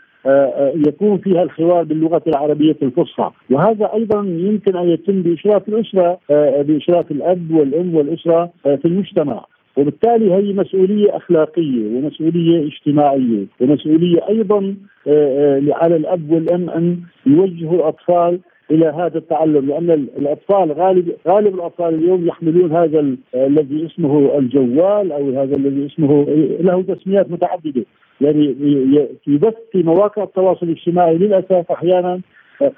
يكون 0.88 1.18
فيها 1.18 1.42
الحوار 1.42 1.82
باللغة 1.82 2.22
العربية 2.26 2.76
الفصحى، 2.82 3.30
وهذا 3.50 3.90
أيضا 3.94 4.20
يمكن 4.20 4.76
أن 4.76 4.88
يتم 4.88 5.22
بإشراف 5.22 5.68
الأسرة 5.68 6.18
بإشراف 6.62 7.10
الأب 7.10 7.50
والأم 7.50 7.94
والأسرة 7.94 8.50
في 8.62 8.84
المجتمع. 8.84 9.44
وبالتالي 9.76 10.34
هي 10.34 10.52
مسؤولية 10.52 11.16
أخلاقية 11.16 11.96
ومسؤولية 11.96 12.66
اجتماعية 12.66 13.46
ومسؤولية 13.60 14.28
أيضا 14.28 14.74
آه، 15.06 15.58
آه، 15.58 15.62
على 15.70 15.96
الأب 15.96 16.30
والأم 16.30 16.70
أن 16.70 17.00
يوجهوا 17.26 17.74
الأطفال 17.74 18.40
إلى 18.70 18.86
هذا 18.86 19.18
التعلم 19.18 19.66
لأن 19.66 19.90
الأطفال 19.90 20.72
غالب 20.72 21.12
غالب 21.28 21.54
الأطفال 21.54 21.94
اليوم 21.94 22.26
يحملون 22.26 22.72
هذا 22.72 23.16
الذي 23.34 23.86
اسمه 23.86 24.38
الجوال 24.38 25.12
أو 25.12 25.30
هذا 25.30 25.56
الذي 25.56 25.86
اسمه 25.86 26.26
له 26.60 26.82
تسميات 26.82 27.30
متعددة. 27.30 27.84
يعني 28.20 28.54
يبث 29.26 29.54
في 29.72 29.82
مواقع 29.82 30.22
التواصل 30.22 30.66
الاجتماعي 30.66 31.18
للأسف 31.18 31.72
أحيانا 31.72 32.20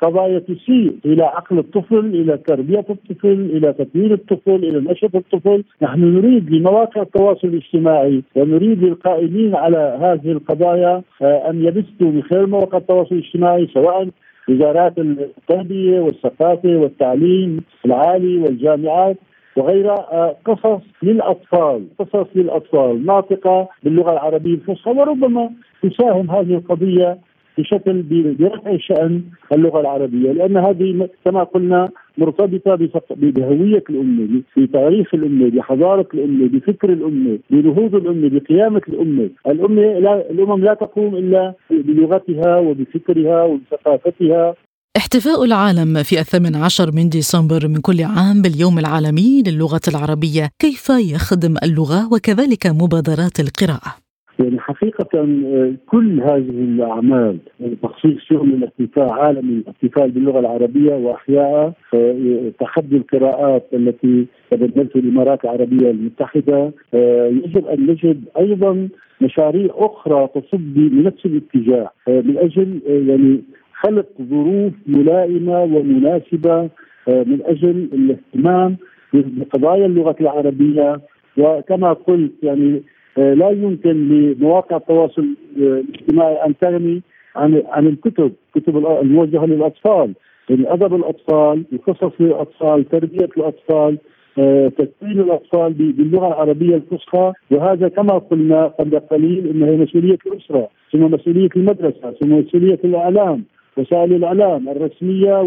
قضايا 0.03 0.39
تسيء 0.39 0.97
إلى 1.05 1.23
عقل 1.23 1.59
الطفل، 1.59 1.99
إلى 1.99 2.37
تربية 2.37 2.85
الطفل، 2.91 3.51
إلى 3.57 3.73
تكوين 3.73 4.13
الطفل، 4.13 4.65
إلى 4.65 4.81
نشأة 4.81 5.11
الطفل، 5.15 5.65
نحن 5.83 6.01
نريد 6.01 6.51
لمواقع 6.51 7.03
التواصل 7.03 7.49
الاجتماعي 7.49 8.23
ونريد 8.37 8.85
للقائمين 8.85 9.55
على 9.55 9.99
هذه 10.01 10.33
القضايا 10.33 11.03
آه، 11.23 11.51
أن 11.51 11.65
يبثوا 11.65 12.11
من 12.11 12.23
خلال 12.23 12.51
مواقع 12.51 12.79
التواصل 12.79 13.15
الاجتماعي 13.15 13.69
سواء 13.75 14.09
وزارات 14.49 14.99
التربية 14.99 16.01
والثقافة 16.01 16.77
والتعليم 16.77 17.61
العالي 17.87 18.39
والجامعات 18.39 19.17
وغيرها 19.57 20.07
آه، 20.13 20.37
قصص 20.45 20.81
للأطفال، 21.03 21.87
قصص 21.99 22.27
للأطفال 22.35 23.07
ناطقة 23.07 23.69
باللغة 23.83 24.13
العربية 24.13 24.55
الفصحى 24.55 24.91
وربما 24.91 25.51
تساهم 25.83 26.31
هذه 26.31 26.55
القضية 26.55 27.19
بشكل 27.59 28.03
برفع 28.39 28.77
شأن 28.79 29.23
اللغة 29.53 29.81
العربية 29.81 30.33
لأن 30.33 30.57
هذه 30.57 31.09
كما 31.25 31.43
قلنا 31.43 31.89
مرتبطة 32.19 32.75
بهوية 33.11 33.85
الأمة 33.91 34.43
بتاريخ 34.57 35.15
الأمة 35.15 35.51
بحضارة 35.51 36.09
الأمة 36.15 36.49
بفكر 36.49 36.93
الأمة 36.93 37.39
بنهوض 37.51 37.95
الأمة 37.95 38.29
بقيامة 38.29 38.83
الأمة. 38.89 39.31
الأمة 39.47 39.83
لا 39.83 40.31
الأمم 40.31 40.65
لا 40.65 40.75
تقوم 40.75 41.17
إلا 41.17 41.55
بلغتها 41.71 42.57
وبفكرها 42.59 43.43
وبثقافتها. 43.43 44.55
احتفاء 44.97 45.45
العالم 45.45 46.03
في 46.03 46.19
الثامن 46.21 46.57
عشر 46.57 46.91
من 46.93 47.09
ديسمبر 47.09 47.69
من 47.69 47.81
كل 47.81 48.03
عام 48.03 48.43
باليوم 48.43 48.79
العالمي 48.79 49.43
للغة 49.47 49.81
العربية. 49.89 50.49
كيف 50.59 50.89
يخدم 50.91 51.55
اللغة 51.63 52.13
وكذلك 52.13 52.67
مبادرات 52.67 53.41
القراءة؟ 53.41 54.06
يعني 54.39 54.61
حقيقة 54.61 55.21
آه، 55.21 55.73
كل 55.87 56.21
هذه 56.21 56.51
الأعمال 56.51 57.39
يعني 57.61 57.77
تخصيص 57.83 58.31
يوم 58.31 58.51
الاحتفاء 58.51 59.13
عالمي 59.13 59.53
الاحتفال 59.53 60.11
باللغة 60.11 60.39
العربية 60.39 60.95
وأحيائها 60.95 61.73
آه، 61.95 62.53
تحدي 62.61 62.97
القراءات 62.97 63.67
التي 63.73 64.27
تبنتها 64.51 65.01
الإمارات 65.01 65.45
العربية 65.45 65.91
المتحدة 65.91 66.73
آه، 66.95 67.27
يجب 67.27 67.67
أن 67.67 67.87
نجد 67.87 68.25
أيضا 68.39 68.89
مشاريع 69.21 69.71
أخرى 69.75 70.29
تصب 70.35 70.75
بنفس 70.75 71.27
الاتجاه 71.27 71.91
من 72.09 72.39
أجل 72.39 72.81
يعني 72.87 73.43
خلق 73.73 74.07
ظروف 74.31 74.73
ملائمة 74.87 75.63
ومناسبة 75.63 76.71
من 77.09 77.41
أجل 77.45 77.89
الاهتمام 77.93 78.77
بقضايا 79.13 79.87
اللغة 79.87 80.17
العربية. 80.21 81.01
وكما 81.39 81.93
قلت 81.93 82.33
يعني 82.43 82.83
لا 83.17 83.51
يمكن 83.51 84.09
لمواقع 84.09 84.77
التواصل 84.77 85.27
الاجتماعي 85.57 86.47
أن 86.47 86.59
تغني 86.59 87.03
عن 87.37 87.63
عن 87.69 87.87
الكتب، 87.87 88.33
كتب 88.55 88.87
الموجهة 88.87 89.47
للأطفال، 89.47 90.13
يعني 90.51 90.73
أدب 90.73 90.95
الأطفال، 90.95 91.65
القصص 91.73 92.13
للأطفال، 92.21 92.89
تربية 92.89 93.29
الأطفال، 93.37 93.99
آه، 94.39 94.69
تكوين 94.69 95.21
الأطفال 95.21 95.73
باللغة 95.73 96.27
العربية 96.29 96.75
الفصحى 96.75 97.33
وهذا 97.51 97.89
كما 97.89 98.19
قلنا 98.19 98.67
قبل 98.67 99.01
قليل 99.01 99.49
انه 99.49 99.77
مسؤولية 99.77 100.19
الأسرة، 100.27 100.69
ثم 100.93 101.01
مسؤولية 101.01 101.49
المدرسة 101.57 102.11
ثم 102.21 102.33
مسؤولية 102.33 102.79
الإعلام 102.85 103.45
وسائل 103.77 104.13
الإعلام 104.13 104.69
الرسمية 104.69 105.41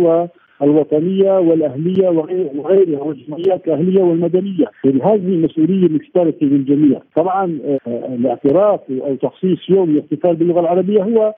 والوطنيه 0.62 1.39
والأهلية 1.39 2.10
وغيرها 2.56 3.02
والجمعيات 3.02 3.67
الأهلية 3.67 4.04
والمدنية، 4.04 4.65
هذه 4.86 5.38
مسؤولية 5.38 5.88
مشتركة 5.89 6.45
للجميع، 6.45 7.02
طبعا 7.15 7.60
آه، 7.65 8.15
الاعتراف 8.15 8.80
أو 8.91 9.15
تخصيص 9.15 9.69
يوم 9.69 9.89
الاحتفال 9.89 10.36
باللغة 10.36 10.60
العربية 10.60 11.04
هو 11.04 11.34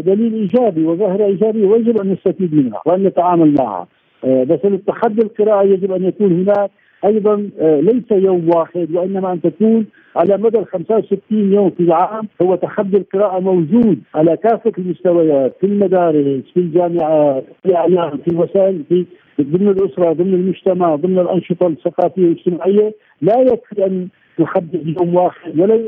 دليل 0.00 0.34
إيجابي 0.34 0.84
وظاهرة 0.84 1.24
إيجابية 1.24 1.66
ويجب 1.66 2.00
أن 2.00 2.12
نستفيد 2.12 2.54
منها 2.54 2.80
وأن 2.86 3.02
نتعامل 3.02 3.54
معها. 3.58 3.86
آه، 4.24 4.44
بس 4.44 4.58
التحدي 4.64 5.22
القراءة 5.22 5.62
يجب 5.62 5.92
أن 5.92 6.04
يكون 6.04 6.32
هناك 6.32 6.70
أيضا 7.06 7.50
آه، 7.60 7.80
ليس 7.80 8.10
يوم 8.10 8.48
واحد 8.54 8.94
وإنما 8.94 9.32
أن 9.32 9.40
تكون 9.42 9.86
على 10.16 10.36
مدى 10.36 10.58
ال 10.58 10.66
65 10.66 11.52
يوم 11.52 11.70
في 11.70 11.80
العام 11.80 12.28
هو 12.42 12.54
تحدي 12.54 12.96
القراءة 12.96 13.40
موجود 13.40 13.98
على 14.14 14.36
كافة 14.36 14.72
المستويات 14.78 15.56
في 15.60 15.66
المدارس 15.66 16.42
في 16.54 16.60
الجامعات 16.60 17.44
في 17.62 17.68
الإعلام 17.68 18.18
في 18.18 18.28
الوسائل 18.28 18.82
في 18.88 19.06
ضمن 19.40 19.68
الأسرة 19.68 20.12
ضمن 20.12 20.34
المجتمع 20.34 20.94
ضمن 20.94 21.18
الأنشطة 21.18 21.66
الثقافية 21.66 22.22
والاجتماعية. 22.22 22.94
لا 23.22 23.40
يكفي 23.40 23.86
أن 23.86 24.08
نحدد 24.40 24.96
يوم 25.00 25.14
واحد 25.14 25.60
ولا 25.60 25.80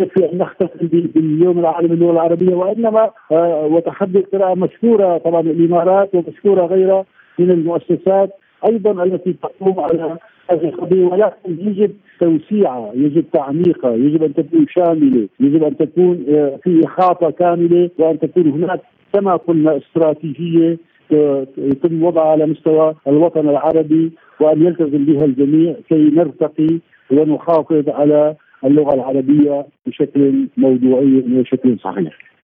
يكفي 0.00 0.32
أن 0.32 0.38
نحتفل 0.38 0.86
باليوم 0.86 1.58
العالمي 1.58 1.96
للغه 1.96 2.12
العربية 2.12 2.54
وإنما 2.54 3.10
آه، 3.32 3.66
وتحدي 3.66 4.18
القراءة 4.18 4.54
مشكوره 4.54 5.18
طبعا 5.18 5.40
الإمارات 5.40 6.14
ومشكوره 6.14 6.66
غيرها 6.66 7.04
من 7.38 7.50
المؤسسات 7.50 8.30
أيضا 8.68 9.04
التي 9.04 9.32
تقوم 9.32 9.80
على 9.80 10.16
هذه 10.50 10.64
القضية 10.64 11.04
ولكن 11.04 11.68
يجب 11.68 11.90
توسيعها، 12.20 12.92
يجب 12.94 13.24
تعميقها، 13.32 13.94
يجب 13.94 14.22
أن 14.22 14.34
تكون 14.34 14.66
شاملة، 14.68 15.28
يجب 15.40 15.64
أن 15.64 15.76
تكون 15.76 16.24
آه، 16.28 16.58
في 16.62 16.86
احاطه 16.86 17.30
كاملة 17.30 17.90
وأن 17.98 18.18
تكون 18.18 18.50
هناك 18.50 18.80
كما 19.12 19.36
قلنا 19.36 19.76
استراتيجية 19.76 20.78
آه، 21.12 21.46
يتم 21.58 22.02
وضعها 22.02 22.30
على 22.30 22.46
مستوى 22.46 22.94
الوطن 23.06 23.48
العربي 23.48 24.12
وأن 24.40 24.62
يلتزم 24.62 25.04
بها 25.04 25.24
الجميع 25.24 25.74
كي 25.88 26.10
نرتقي 26.10 26.78
ونحافظ 27.10 27.88
على 27.88 28.34
اللغة 28.64 28.94
العربية 28.94 29.66
بشكل 29.86 30.48
موضوعي 30.56 31.16
وبشكل 31.16 31.78
صحيح. 31.78 32.35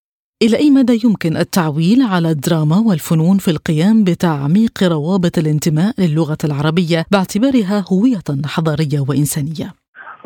إلى 0.42 0.56
أي 0.56 0.70
مدى 0.70 0.96
يمكن 1.04 1.36
التعويل 1.36 2.00
على 2.12 2.30
الدراما 2.30 2.78
والفنون 2.88 3.36
في 3.44 3.50
القيام 3.56 3.96
بتعميق 4.04 4.74
روابط 4.94 5.34
الانتماء 5.42 5.92
للغة 6.02 6.42
العربية 6.48 7.00
باعتبارها 7.12 7.78
هوية 7.92 8.28
حضارية 8.54 9.00
وإنسانية؟ 9.08 9.68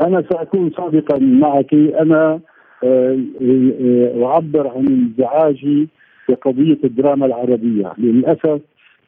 أنا 0.07 0.25
سأكون 0.31 0.71
صادقا 0.77 1.19
معك. 1.19 1.75
أنا 1.75 2.41
آه، 2.85 3.19
آه، 3.43 4.25
أعبر 4.25 4.69
عن 4.69 4.87
انزعاجي 4.87 5.89
بقضية 6.29 6.79
الدراما 6.85 7.27
العربية. 7.27 7.93
للأسف 7.99 8.61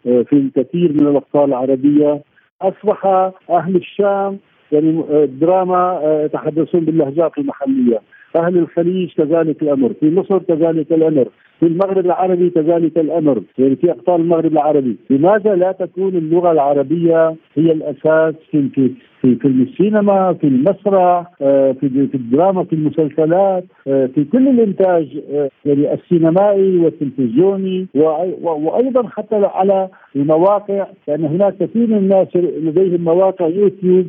آه، 0.07 0.23
في 0.23 0.33
الكثير 0.33 0.93
من 0.93 1.07
الأقطار 1.07 1.45
العربية 1.45 2.23
أصبح 2.63 3.07
أهل 3.51 3.77
الشام 3.77 4.39
يعني 4.73 5.05
الدراما 5.25 6.01
يتحدثون 6.25 6.85
باللهجات 6.85 7.39
المحلية. 7.39 8.01
أهل 8.37 8.59
الخليج 8.59 9.13
كذلك 9.13 9.63
الأمر، 9.63 9.93
في 10.01 10.11
مصر 10.11 10.39
كذلك 10.39 10.93
الأمر، 10.93 11.29
في 11.61 11.67
المغرب 11.67 12.07
العربي 12.07 12.51
كذلك 12.51 12.99
الأمر، 12.99 13.43
يعني 13.59 13.77
في 13.77 13.91
أقطار 13.91 14.17
المغرب 14.17 14.53
العربي، 14.53 14.97
لماذا 15.11 15.55
لا 15.55 15.73
تكون 15.73 16.17
اللغة 16.17 16.53
العربية 16.53 17.35
هي 17.57 17.73
الأساس 17.73 18.35
في 18.51 18.69
في 18.69 18.91
في 19.23 19.37
فيلم 19.37 19.63
السينما، 19.63 20.33
في 20.33 20.47
المسرح، 20.47 21.33
آه، 21.43 21.73
في 21.73 21.87
الدراما، 22.15 22.65
في 22.65 22.73
المسلسلات، 22.73 23.65
آه، 23.87 24.07
في 24.07 24.25
كل 24.25 24.49
الإنتاج 24.49 25.23
آه، 25.33 25.51
يعني 25.65 25.95
السينمائي 25.95 26.79
والتلفزيوني 26.79 27.87
وأيضا 28.35 29.09
حتى 29.09 29.37
على 29.37 29.89
المواقع 30.17 30.87
لأن 31.09 31.25
هناك 31.25 31.57
كثير 31.57 31.87
من 31.87 31.97
الناس 31.97 32.29
لديهم 32.37 33.05
مواقع 33.05 33.47
يوتيوب 33.47 34.07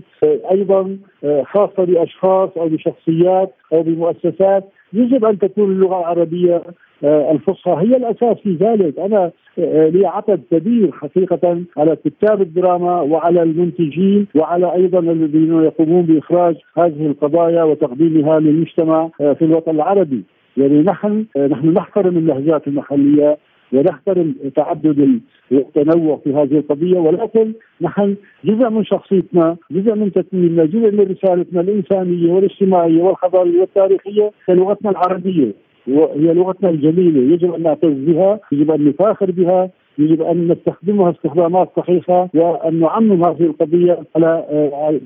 أيضا 0.52 0.98
خاصة 1.44 1.84
بأشخاص 1.84 2.50
أو 2.58 2.68
بشخصيات 2.70 3.54
أو 3.74 3.84
بمؤسسات 3.84 4.64
يجب 4.94 5.26
أن 5.26 5.40
تكون 5.40 5.72
اللغة 5.72 6.00
العربية 6.00 6.62
آه، 7.04 7.32
الفصحى 7.32 7.72
هي 7.72 7.98
الأساس 7.98 8.38
في 8.38 8.56
ذلك، 8.56 9.00
أنا 9.00 9.32
آه، 9.60 9.90
لي 9.90 10.08
عتب 10.08 10.42
كبير 10.52 10.92
حقيقة 10.92 11.62
على 11.78 11.96
كتاب 11.96 12.42
الدراما 12.42 13.02
وعلى 13.02 13.44
المنتجين 13.44 14.28
وعلى 14.36 14.74
أيضا 14.74 15.00
الذين 15.00 15.64
يقومون 15.64 16.02
بإخراج 16.02 16.56
هذه 16.78 17.06
القضايا 17.06 17.64
وتقديمها 17.64 18.40
للمجتمع 18.40 19.10
آه، 19.22 19.34
في 19.34 19.46
الوطن 19.46 19.72
العربي، 19.72 20.24
يعني 20.58 20.82
نحن 20.82 21.26
نحن 21.38 21.74
نحترم 21.74 22.18
اللهجات 22.18 22.68
المحلية 22.68 23.38
ونحترم 23.74 24.36
تعدد 24.56 25.20
التنوع 25.52 26.18
في 26.24 26.34
هذه 26.34 26.58
القضية 26.58 27.00
ولكن 27.00 27.54
نحن 27.82 28.16
جزء 28.46 28.70
من 28.70 28.86
شخصيتنا، 28.86 29.58
جزء 29.72 29.96
من 29.96 30.12
تكويننا، 30.12 30.66
جزء 30.66 30.92
من 30.92 31.00
رسالتنا 31.00 31.62
الإنسانية 31.62 32.34
والاجتماعية 32.34 33.02
والحضاريه 33.04 33.60
والتاريخية 33.60 34.32
كلغتنا 34.48 34.92
العربية، 34.92 35.52
وهي 35.88 36.34
لغتنا 36.34 36.70
الجميلة 36.70 37.34
يجب 37.34 37.54
أن 37.54 37.64
نعتز 37.64 37.94
بها 37.94 38.40
يجب 38.52 38.72
أن 38.72 38.86
نفاخر 38.88 39.32
بها 39.32 39.70
يجب 40.00 40.22
أن 40.22 40.48
نستخدمها 40.48 41.12
استخدامات 41.12 41.70
صحيحة 41.78 42.30
وأن 42.36 42.80
نعمم 42.80 43.24
هذه 43.24 43.42
القضية 43.44 44.00
على 44.16 44.46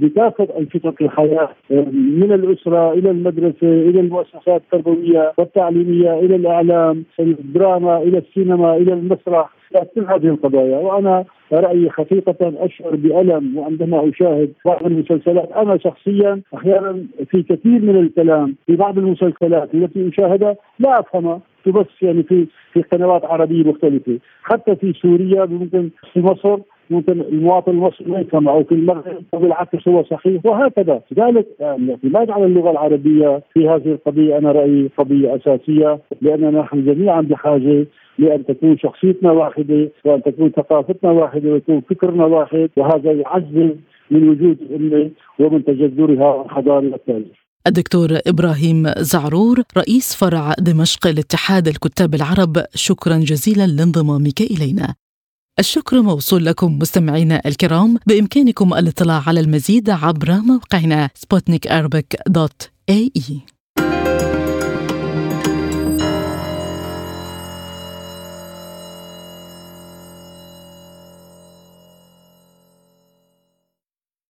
بكافة 0.01 0.47
أنشطة 0.59 0.93
الحياة 1.01 1.49
من 1.93 2.31
الأسرة 2.31 2.93
إلى 2.93 3.11
المدرسة 3.11 3.67
إلى 3.67 3.99
المؤسسات 3.99 4.61
التربوية 4.61 5.33
والتعليمية 5.37 6.19
إلى 6.19 6.35
الإعلام 6.35 7.03
الدراما 7.19 7.97
إلى 7.97 8.17
السينما 8.17 8.75
إلى 8.77 8.93
المسرح 8.93 9.49
كل 9.95 10.05
هذه 10.09 10.27
القضايا. 10.27 10.77
وأنا 10.77 11.25
رأيي 11.53 11.89
حقيقة 11.89 12.35
أشعر 12.41 12.95
بألم 12.95 13.57
وعندما 13.57 14.09
أشاهد 14.09 14.53
بعض 14.65 14.85
المسلسلات. 14.85 15.51
أنا 15.51 15.77
شخصيا 15.77 16.41
أحيانا 16.55 17.05
في 17.29 17.43
كثير 17.43 17.81
من 17.81 17.95
الكلام 17.99 18.55
في 18.65 18.75
بعض 18.75 18.97
المسلسلات 18.97 19.73
التي 19.73 20.09
أشاهدها 20.09 20.55
لا 20.79 20.99
أفهمها. 20.99 21.39
تبث 21.65 21.87
يعني 22.01 22.23
في 22.23 22.47
في 22.73 22.81
قنوات 22.81 23.25
عربية 23.25 23.63
مختلفة. 23.63 24.19
حتى 24.43 24.75
في 24.75 24.93
سوريا 24.93 25.45
ممكن 25.45 25.89
في 26.13 26.19
مصر 26.21 26.57
ممكن 26.89 27.21
المواطن 27.21 27.71
المصري 27.71 28.11
ما 28.11 28.19
يفهم 28.19 28.47
أو 28.49 28.63
في 28.63 28.71
المغرب 28.75 29.23
وبالعكس 29.33 29.87
هو 29.87 30.03
صحيح 30.03 30.45
وهكذا. 30.45 31.01
لذلك 31.11 31.47
الاعتماد 31.61 32.29
على 32.31 32.45
اللغة 32.45 32.71
العربية 32.71 33.41
في 33.53 33.69
هذه 33.69 33.91
القضية 33.91 34.37
أنا 34.37 34.51
رأيي 34.51 34.89
قضية 34.97 35.35
أساسية 35.35 35.99
لأننا 36.21 36.59
نحن 36.61 36.85
جميعا 36.85 37.21
بحاجة 37.21 37.85
لأن 38.17 38.45
تكون 38.45 38.77
شخصيتنا 38.77 39.31
واحدة 39.31 39.89
وأن 40.05 40.23
تكون 40.23 40.49
ثقافتنا 40.49 41.11
واحدة 41.11 41.51
ويكون 41.51 41.81
فكرنا 41.81 42.25
واحد 42.25 42.69
وهذا 42.77 43.11
يعزز 43.11 43.75
من 44.11 44.29
وجود 44.29 44.57
الامه 44.61 45.09
ومن 45.39 45.65
تجذرها 45.65 46.33
وحضارها 46.35 46.95
التاريخ 46.95 47.42
الدكتور 47.67 48.19
إبراهيم 48.27 48.91
زعرور 48.97 49.63
رئيس 49.77 50.15
فرع 50.15 50.55
دمشق 50.59 51.07
لاتحاد 51.07 51.67
الكتاب 51.67 52.15
العرب. 52.15 52.65
شكرا 52.75 53.17
جزيلا 53.17 53.67
لانضمامك 53.67 54.41
إلينا. 54.41 54.95
الشكر 55.59 56.01
موصول 56.01 56.45
لكم 56.45 56.79
مستمعينا 56.79 57.41
الكرام 57.45 57.97
بإمكانكم 58.07 58.73
الاطلاع 58.73 59.23
على 59.27 59.39
المزيد 59.39 59.89
عبر 59.89 60.31
موقعنا 60.33 61.09
سبوتنيك 61.15 61.67
دوت 62.27 62.69
اي 62.89 63.11